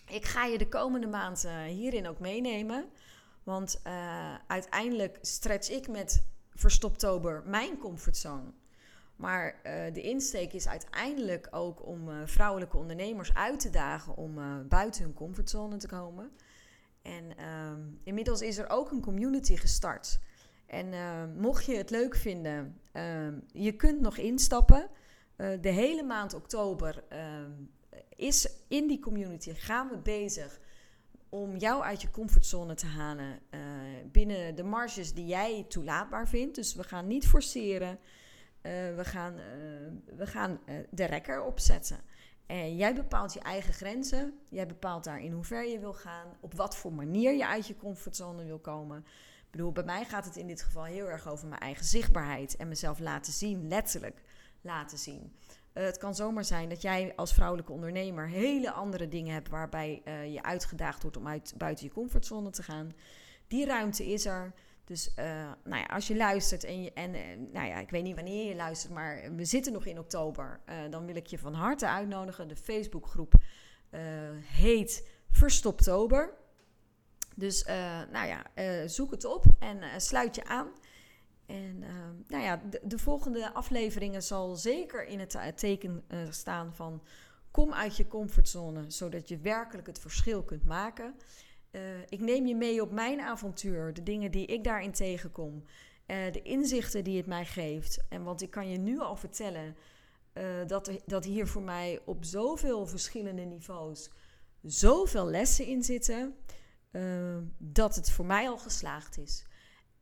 Ik 0.07 0.25
ga 0.25 0.45
je 0.45 0.57
de 0.57 0.67
komende 0.67 1.07
maand 1.07 1.47
hierin 1.67 2.07
ook 2.07 2.19
meenemen. 2.19 2.89
Want 3.43 3.81
uh, 3.87 4.35
uiteindelijk 4.47 5.17
stretch 5.21 5.69
ik 5.69 5.87
met 5.87 6.25
Verstoptober 6.49 7.43
mijn 7.45 7.77
comfortzone. 7.77 8.51
Maar 9.15 9.55
uh, 9.63 9.93
de 9.93 10.01
insteek 10.01 10.53
is 10.53 10.67
uiteindelijk 10.67 11.47
ook 11.51 11.85
om 11.85 12.09
uh, 12.09 12.15
vrouwelijke 12.25 12.77
ondernemers 12.77 13.33
uit 13.33 13.59
te 13.59 13.69
dagen 13.69 14.15
om 14.15 14.35
buiten 14.67 15.03
hun 15.03 15.13
comfortzone 15.13 15.77
te 15.77 15.87
komen. 15.87 16.31
En 17.01 17.45
um, 17.45 17.99
inmiddels 18.03 18.41
is 18.41 18.57
er 18.57 18.69
ook 18.69 18.91
een 18.91 19.01
community 19.01 19.55
gestart. 19.55 20.19
En 20.67 20.89
mocht 21.37 21.65
je 21.65 21.75
het 21.75 21.89
leuk 21.89 22.15
vinden, 22.15 22.79
um, 22.93 23.43
je 23.51 23.75
kunt 23.75 24.01
nog 24.01 24.17
instappen. 24.17 24.89
de 25.35 25.69
hele 25.69 26.03
maand 26.03 26.33
oktober 26.33 27.03
um, 27.43 27.69
is 28.15 28.49
in 28.67 28.87
die 28.87 28.99
community 28.99 29.53
gaan 29.53 29.89
we 29.89 29.97
bezig 29.97 30.59
om 31.29 31.57
jou 31.57 31.83
uit 31.83 32.01
je 32.01 32.11
comfortzone 32.11 32.73
te 32.73 32.85
halen 32.85 33.39
binnen 34.11 34.55
de 34.55 34.63
marges 34.63 35.13
die 35.13 35.25
jij 35.25 35.65
toelaatbaar 35.69 36.27
vindt. 36.27 36.55
Dus 36.55 36.75
we 36.75 36.83
gaan 36.83 37.07
niet 37.07 37.27
forceren. 37.27 37.99
We 38.95 39.03
gaan, 39.03 39.35
we 40.15 40.27
gaan 40.27 40.59
de 40.89 41.05
rekker 41.05 41.43
opzetten. 41.43 41.97
En 42.47 42.75
jij 42.75 42.95
bepaalt 42.95 43.33
je 43.33 43.39
eigen 43.39 43.73
grenzen. 43.73 44.33
Jij 44.49 44.67
bepaalt 44.67 45.03
daar 45.03 45.21
in 45.21 45.31
hoever 45.31 45.67
je 45.67 45.79
wil 45.79 45.93
gaan. 45.93 46.27
Op 46.39 46.53
wat 46.53 46.75
voor 46.75 46.93
manier 46.93 47.33
je 47.33 47.47
uit 47.47 47.67
je 47.67 47.77
comfortzone 47.77 48.43
wil 48.43 48.59
komen. 48.59 49.05
Ik 49.47 49.53
bedoel, 49.53 49.71
bij 49.71 49.83
mij 49.83 50.05
gaat 50.05 50.25
het 50.25 50.35
in 50.35 50.47
dit 50.47 50.61
geval 50.61 50.83
heel 50.83 51.09
erg 51.09 51.27
over 51.27 51.47
mijn 51.47 51.61
eigen 51.61 51.85
zichtbaarheid. 51.85 52.55
En 52.55 52.67
mezelf 52.67 52.99
laten 52.99 53.33
zien, 53.33 53.67
letterlijk 53.67 54.21
laten 54.61 54.97
zien. 54.97 55.35
het 55.73 55.97
kan 55.97 56.15
zomaar 56.15 56.45
zijn 56.45 56.69
dat 56.69 56.81
jij 56.81 57.13
als 57.15 57.33
vrouwelijke 57.33 57.71
ondernemer 57.71 58.29
hele 58.29 58.71
andere 58.71 59.07
dingen 59.07 59.33
hebt 59.33 59.49
waarbij 59.49 60.01
je 60.31 60.43
uitgedaagd 60.43 61.01
wordt 61.01 61.17
om 61.17 61.27
uit, 61.27 61.53
buiten 61.57 61.85
je 61.85 61.91
comfortzone 61.91 62.49
te 62.49 62.63
gaan. 62.63 62.93
Die 63.47 63.65
ruimte 63.65 64.05
is 64.11 64.25
er. 64.25 64.53
Dus 64.83 65.11
uh, 65.19 65.25
nou 65.63 65.81
ja, 65.81 65.85
als 65.85 66.07
je 66.07 66.15
luistert 66.15 66.63
en, 66.63 66.93
en 66.93 67.11
nou 67.51 67.67
ja, 67.67 67.79
ik 67.79 67.89
weet 67.89 68.03
niet 68.03 68.15
wanneer 68.15 68.47
je 68.47 68.55
luistert, 68.55 68.93
maar 68.93 69.35
we 69.35 69.45
zitten 69.45 69.73
nog 69.73 69.85
in 69.85 69.99
oktober. 69.99 70.59
Dan 70.89 71.05
wil 71.05 71.15
ik 71.15 71.27
je 71.27 71.37
van 71.37 71.53
harte 71.53 71.87
uitnodigen. 71.87 72.47
De 72.47 72.55
Facebookgroep 72.55 73.33
heet 74.41 75.09
Verstoptober. 75.31 76.33
Dus 77.37 77.65
nou 78.11 78.27
ja, 78.27 78.43
zoek 78.87 79.11
het 79.11 79.25
op 79.25 79.45
en 79.59 80.01
sluit 80.01 80.35
je 80.35 80.43
aan. 80.43 80.67
En 81.45 81.79
nou 82.27 82.43
ja, 82.43 82.61
de, 82.69 82.81
de, 82.83 82.97
volgende 82.97 83.53
afleveringen 83.53 84.23
zal 84.23 84.55
zeker 84.55 85.05
in 85.05 85.19
het 85.19 85.53
teken 85.55 86.03
staan 86.29 86.75
van 86.75 87.03
kom 87.51 87.73
uit 87.73 87.97
je 87.97 88.07
comfortzone, 88.07 88.91
zodat 88.91 89.27
je 89.27 89.37
werkelijk 89.37 89.87
het 89.87 89.99
verschil 89.99 90.43
kunt 90.43 90.65
maken. 90.65 91.15
Ik 92.09 92.19
neem 92.19 92.45
je 92.45 92.55
mee 92.55 92.81
op 92.81 92.91
mijn 92.91 93.19
avontuur, 93.19 93.93
de 93.93 94.03
dingen 94.03 94.31
die 94.31 94.45
ik 94.45 94.63
daarin 94.63 94.91
tegenkom, 94.91 95.63
de 96.05 96.41
inzichten 96.43 97.03
die 97.03 97.17
het 97.17 97.25
mij 97.25 97.45
geeft. 97.45 98.05
En 98.09 98.23
want 98.23 98.41
ik 98.41 98.49
kan 98.49 98.69
je 98.69 98.77
nu 98.77 98.99
al 98.99 99.15
vertellen 99.15 99.75
dat, 100.67 100.91
dat 101.05 101.25
hier 101.25 101.47
voor 101.47 101.61
mij 101.61 101.99
op 102.05 102.25
zoveel 102.25 102.85
verschillende 102.85 103.41
niveaus 103.41 104.11
zoveel 104.61 105.25
lessen 105.25 105.65
in 105.65 105.83
zitten 105.83 106.35
uh, 106.91 107.37
dat 107.57 107.95
het 107.95 108.11
voor 108.11 108.25
mij 108.25 108.49
al 108.49 108.57
geslaagd 108.57 109.17
is. 109.17 109.45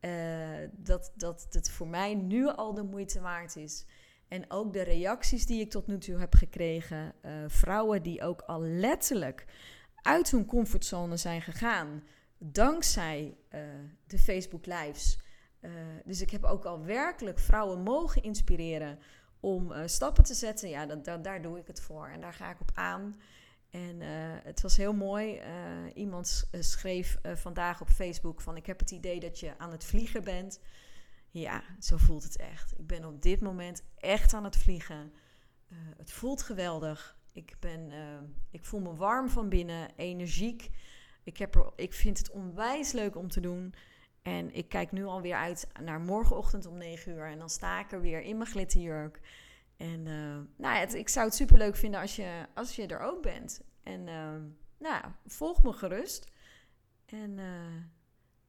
Uh, 0.00 0.68
dat, 0.72 1.12
dat 1.14 1.46
het 1.50 1.70
voor 1.70 1.88
mij 1.88 2.14
nu 2.14 2.48
al 2.48 2.74
de 2.74 2.82
moeite 2.82 3.20
waard 3.20 3.56
is. 3.56 3.84
En 4.28 4.50
ook 4.50 4.72
de 4.72 4.82
reacties 4.82 5.46
die 5.46 5.60
ik 5.60 5.70
tot 5.70 5.86
nu 5.86 5.98
toe 5.98 6.18
heb 6.18 6.34
gekregen. 6.34 7.14
Uh, 7.22 7.32
vrouwen 7.46 8.02
die 8.02 8.22
ook 8.22 8.40
al 8.40 8.60
letterlijk 8.60 9.44
uit 10.02 10.30
hun 10.30 10.46
comfortzone 10.46 11.16
zijn 11.16 11.42
gegaan. 11.42 12.02
Dankzij 12.38 13.36
de 14.06 14.18
Facebook 14.18 14.66
Lives. 14.66 15.18
dus 16.04 16.20
ik 16.20 16.30
heb 16.30 16.44
ook 16.44 16.64
al 16.64 16.84
werkelijk 16.84 17.38
vrouwen 17.38 17.82
mogen 17.82 18.22
inspireren 18.22 18.98
om 19.40 19.72
stappen 19.86 20.24
te 20.24 20.34
zetten. 20.34 20.68
Ja, 20.68 20.86
dat, 20.86 21.04
dat, 21.04 21.24
daar 21.24 21.42
doe 21.42 21.58
ik 21.58 21.66
het 21.66 21.80
voor. 21.80 22.08
En 22.08 22.20
daar 22.20 22.32
ga 22.32 22.50
ik 22.50 22.60
op 22.60 22.70
aan. 22.74 23.16
En 23.76 24.00
uh, 24.00 24.08
het 24.42 24.60
was 24.60 24.76
heel 24.76 24.92
mooi. 24.92 25.36
Uh, 25.36 25.42
iemand 25.94 26.48
eh, 26.50 26.60
schreef 26.60 27.18
vandaag 27.22 27.80
op 27.80 27.88
Facebook 27.88 28.40
van 28.40 28.56
ik 28.56 28.66
heb 28.66 28.78
het 28.78 28.90
idee 28.90 29.20
dat 29.20 29.40
je 29.40 29.58
aan 29.58 29.70
het 29.70 29.84
vliegen 29.84 30.24
bent. 30.24 30.60
Ja, 31.30 31.62
zo 31.80 31.96
voelt 31.96 32.22
het 32.22 32.36
echt. 32.36 32.78
Ik 32.78 32.86
ben 32.86 33.04
op 33.04 33.22
dit 33.22 33.40
moment 33.40 33.82
echt 33.96 34.34
aan 34.34 34.44
het 34.44 34.56
vliegen. 34.56 35.12
het 35.96 36.12
voelt 36.12 36.42
geweldig. 36.42 37.16
Ik, 37.32 37.56
ben, 37.60 37.92
ik 38.50 38.64
voel 38.64 38.80
me 38.80 38.94
warm 38.94 39.28
van 39.28 39.48
binnen, 39.48 39.90
energiek. 39.96 40.70
Ik, 41.22 41.36
heb 41.36 41.54
er, 41.54 41.72
ik 41.76 41.92
vind 41.92 42.18
het 42.18 42.30
onwijs 42.30 42.92
leuk 42.92 43.16
om 43.16 43.28
te 43.28 43.40
doen. 43.40 43.74
En 44.22 44.54
ik 44.54 44.68
kijk 44.68 44.92
nu 44.92 45.04
alweer 45.04 45.36
uit 45.36 45.68
naar 45.82 46.00
morgenochtend 46.00 46.66
om 46.66 46.76
9 46.76 47.12
uur. 47.12 47.26
En 47.26 47.38
dan 47.38 47.50
sta 47.50 47.80
ik 47.80 47.92
er 47.92 48.00
weer 48.00 48.20
in 48.20 48.36
mijn 48.36 48.50
glitterjurk. 48.50 49.20
En 49.76 50.06
uh, 50.06 50.38
nou, 50.56 50.76
het, 50.76 50.94
ik 50.94 51.08
zou 51.08 51.26
het 51.26 51.34
super 51.34 51.58
leuk 51.58 51.76
vinden 51.76 52.00
als 52.00 52.16
je, 52.16 52.46
als 52.54 52.76
je 52.76 52.86
er 52.86 53.00
ook 53.00 53.22
bent. 53.22 53.60
En 53.82 54.06
uh, 54.06 54.34
nou, 54.78 55.04
volg 55.26 55.62
me 55.62 55.72
gerust. 55.72 56.30
En 57.06 57.38
uh, 57.38 57.44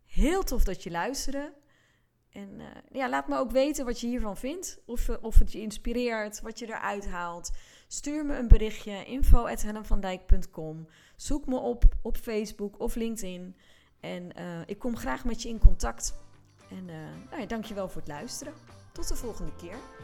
heel 0.05 0.43
tof 0.43 0.63
dat 0.63 0.83
je 0.83 0.91
luisterde. 0.91 1.53
En 2.29 2.61
ja, 2.91 3.09
laat 3.09 3.27
me 3.27 3.37
ook 3.37 3.51
weten 3.51 3.85
wat 3.85 3.99
je 3.99 4.07
hiervan 4.07 4.37
vindt. 4.37 4.81
Of, 4.85 5.09
of 5.09 5.39
het 5.39 5.51
je 5.51 5.61
inspireert, 5.61 6.41
wat 6.41 6.59
je 6.59 6.65
eruit 6.65 7.07
haalt. 7.07 7.51
Stuur 7.87 8.25
me 8.25 8.37
een 8.37 8.47
berichtje, 8.47 9.05
info.hellemvandijk.com. 9.05 10.87
Zoek 11.15 11.45
me 11.45 11.57
op 11.57 11.83
op 12.01 12.17
Facebook 12.17 12.79
of 12.79 12.95
LinkedIn. 12.95 13.55
En 13.99 14.31
ik 14.65 14.79
kom 14.79 14.97
graag 14.97 15.25
met 15.25 15.41
je 15.41 15.49
in 15.49 15.59
contact. 15.59 16.13
En 16.69 16.85
nou 17.29 17.39
ja, 17.41 17.45
dankjewel 17.45 17.87
voor 17.87 18.01
het 18.01 18.09
luisteren. 18.09 18.53
Tot 18.93 19.07
de 19.07 19.15
volgende 19.15 19.55
keer. 19.55 19.96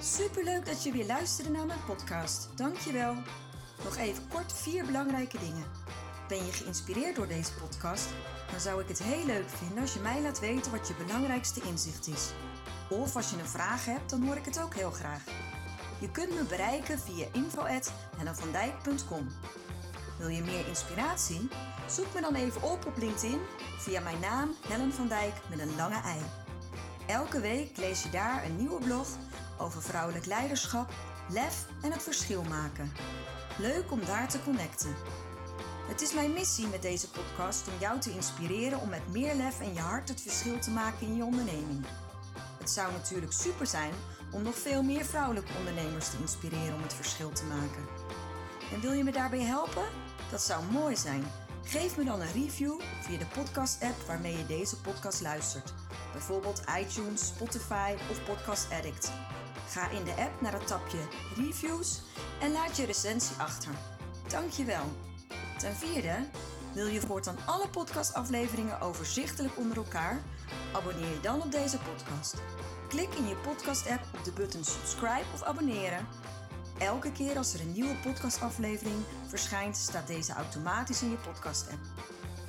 Superleuk 0.00 0.66
dat 0.66 0.82
je 0.82 0.92
weer 0.92 1.06
luisterde 1.06 1.50
naar 1.50 1.66
mijn 1.66 1.84
podcast. 1.86 2.48
Dankjewel. 2.56 3.14
Nog 3.84 3.96
even 3.96 4.28
kort 4.28 4.52
vier 4.52 4.86
belangrijke 4.86 5.38
dingen. 5.38 5.64
Ben 6.28 6.46
je 6.46 6.52
geïnspireerd 6.52 7.16
door 7.16 7.26
deze 7.28 7.54
podcast? 7.54 8.08
Dan 8.50 8.60
zou 8.60 8.82
ik 8.82 8.88
het 8.88 9.02
heel 9.02 9.26
leuk 9.26 9.48
vinden 9.48 9.78
als 9.78 9.94
je 9.94 10.00
mij 10.00 10.22
laat 10.22 10.40
weten 10.40 10.70
wat 10.70 10.88
je 10.88 10.94
belangrijkste 11.06 11.60
inzicht 11.60 12.06
is. 12.06 12.30
Of 12.88 13.16
als 13.16 13.30
je 13.30 13.38
een 13.38 13.46
vraag 13.46 13.84
hebt, 13.84 14.10
dan 14.10 14.22
hoor 14.22 14.36
ik 14.36 14.44
het 14.44 14.60
ook 14.60 14.74
heel 14.74 14.90
graag. 14.90 15.24
Je 16.00 16.10
kunt 16.10 16.34
me 16.34 16.44
bereiken 16.44 16.98
via 16.98 17.26
info.hellenvandijk.com 17.32 19.28
Wil 20.18 20.28
je 20.28 20.42
meer 20.42 20.68
inspiratie? 20.68 21.48
Zoek 21.92 22.14
me 22.14 22.20
dan 22.20 22.34
even 22.34 22.62
op 22.62 22.86
op 22.86 22.96
LinkedIn 22.96 23.40
via 23.78 24.00
mijn 24.00 24.20
naam 24.20 24.54
Helen 24.68 24.92
van 24.92 25.08
Dijk 25.08 25.34
met 25.50 25.58
een 25.58 25.76
lange 25.76 26.00
ei. 26.00 26.20
Elke 27.06 27.40
week 27.40 27.76
lees 27.76 28.02
je 28.02 28.10
daar 28.10 28.44
een 28.44 28.56
nieuwe 28.56 28.84
blog 28.84 29.08
over 29.58 29.82
vrouwelijk 29.82 30.26
leiderschap, 30.26 30.92
lef 31.28 31.66
en 31.82 31.92
het 31.92 32.02
verschil 32.02 32.42
maken. 32.42 32.92
Leuk 33.58 33.90
om 33.90 34.04
daar 34.04 34.28
te 34.28 34.42
connecten. 34.42 34.94
Het 35.88 36.00
is 36.00 36.12
mijn 36.12 36.32
missie 36.32 36.66
met 36.66 36.82
deze 36.82 37.10
podcast 37.10 37.68
om 37.68 37.74
jou 37.80 38.00
te 38.00 38.10
inspireren 38.10 38.80
om 38.80 38.88
met 38.88 39.12
meer 39.12 39.34
lef 39.34 39.60
en 39.60 39.74
je 39.74 39.80
hart 39.80 40.08
het 40.08 40.20
verschil 40.20 40.58
te 40.58 40.70
maken 40.70 41.06
in 41.06 41.16
je 41.16 41.24
onderneming. 41.24 41.86
Het 42.58 42.70
zou 42.70 42.92
natuurlijk 42.92 43.32
super 43.32 43.66
zijn 43.66 43.92
om 44.30 44.42
nog 44.42 44.54
veel 44.54 44.82
meer 44.82 45.04
vrouwelijke 45.04 45.52
ondernemers 45.58 46.10
te 46.10 46.16
inspireren 46.20 46.74
om 46.74 46.82
het 46.82 46.94
verschil 46.94 47.30
te 47.30 47.44
maken. 47.44 47.86
En 48.72 48.80
wil 48.80 48.92
je 48.92 49.04
me 49.04 49.12
daarbij 49.12 49.42
helpen? 49.42 49.84
Dat 50.30 50.42
zou 50.42 50.64
mooi 50.64 50.96
zijn. 50.96 51.24
Geef 51.64 51.96
me 51.96 52.04
dan 52.04 52.20
een 52.20 52.32
review 52.32 52.80
via 53.00 53.18
de 53.18 53.26
podcast-app 53.26 54.00
waarmee 54.06 54.36
je 54.36 54.46
deze 54.46 54.80
podcast 54.80 55.20
luistert. 55.20 55.74
Bijvoorbeeld 56.12 56.62
iTunes, 56.80 57.26
Spotify 57.26 57.94
of 58.10 58.24
Podcast 58.24 58.72
Addict. 58.72 59.12
Ga 59.68 59.90
in 59.90 60.04
de 60.04 60.14
app 60.14 60.40
naar 60.40 60.52
het 60.52 60.66
tapje 60.66 60.98
Reviews 61.36 62.00
en 62.40 62.52
laat 62.52 62.76
je 62.76 62.86
recensie 62.86 63.36
achter. 63.36 63.70
Dankjewel. 64.28 64.84
Ten 65.58 65.74
vierde, 65.74 66.16
wil 66.74 66.86
je 66.86 67.00
voortaan 67.00 67.36
alle 67.46 67.68
podcastafleveringen 67.68 68.80
overzichtelijk 68.80 69.58
onder 69.58 69.76
elkaar? 69.76 70.22
Abonneer 70.72 71.08
je 71.08 71.20
dan 71.22 71.42
op 71.42 71.52
deze 71.52 71.78
podcast. 71.78 72.34
Klik 72.88 73.14
in 73.14 73.28
je 73.28 73.36
podcast-app 73.36 74.04
op 74.18 74.24
de 74.24 74.32
button 74.32 74.64
subscribe 74.64 75.24
of 75.34 75.42
abonneren. 75.42 76.06
Elke 76.82 77.12
keer 77.12 77.36
als 77.36 77.54
er 77.54 77.60
een 77.60 77.72
nieuwe 77.72 77.94
podcastaflevering 77.94 79.04
verschijnt, 79.26 79.76
staat 79.76 80.06
deze 80.06 80.32
automatisch 80.32 81.02
in 81.02 81.10
je 81.10 81.16
podcast-app. 81.16 81.80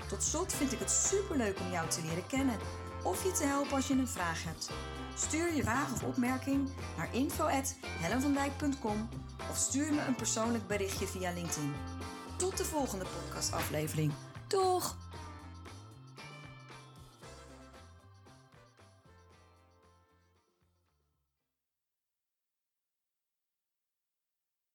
Tot 0.08 0.24
slot 0.24 0.54
vind 0.54 0.72
ik 0.72 0.80
het 0.80 0.92
superleuk 0.92 1.60
om 1.60 1.72
jou 1.72 1.90
te 1.90 2.02
leren 2.02 2.28
kennen 2.28 2.56
of 3.04 3.24
je 3.24 3.32
te 3.32 3.44
helpen 3.44 3.74
als 3.74 3.88
je 3.88 3.94
een 3.94 4.08
vraag 4.08 4.44
hebt. 4.44 4.70
Stuur 5.16 5.54
je 5.56 5.64
vraag 5.64 5.94
of 5.94 6.04
opmerking 6.04 6.70
naar 6.98 7.16
info.hellenvandijk.com 7.16 9.10
of 9.50 9.58
stuur 9.58 9.94
me 9.94 10.02
een 10.02 10.16
persoonlijk 10.16 10.68
berichtje 10.68 11.08
via 11.08 11.32
LinkedIn. 11.32 11.74
Tot 12.36 12.58
de 12.58 12.66
volgende 12.66 13.06
podcastaflevering. 13.06 14.12
Doeg! 14.48 15.03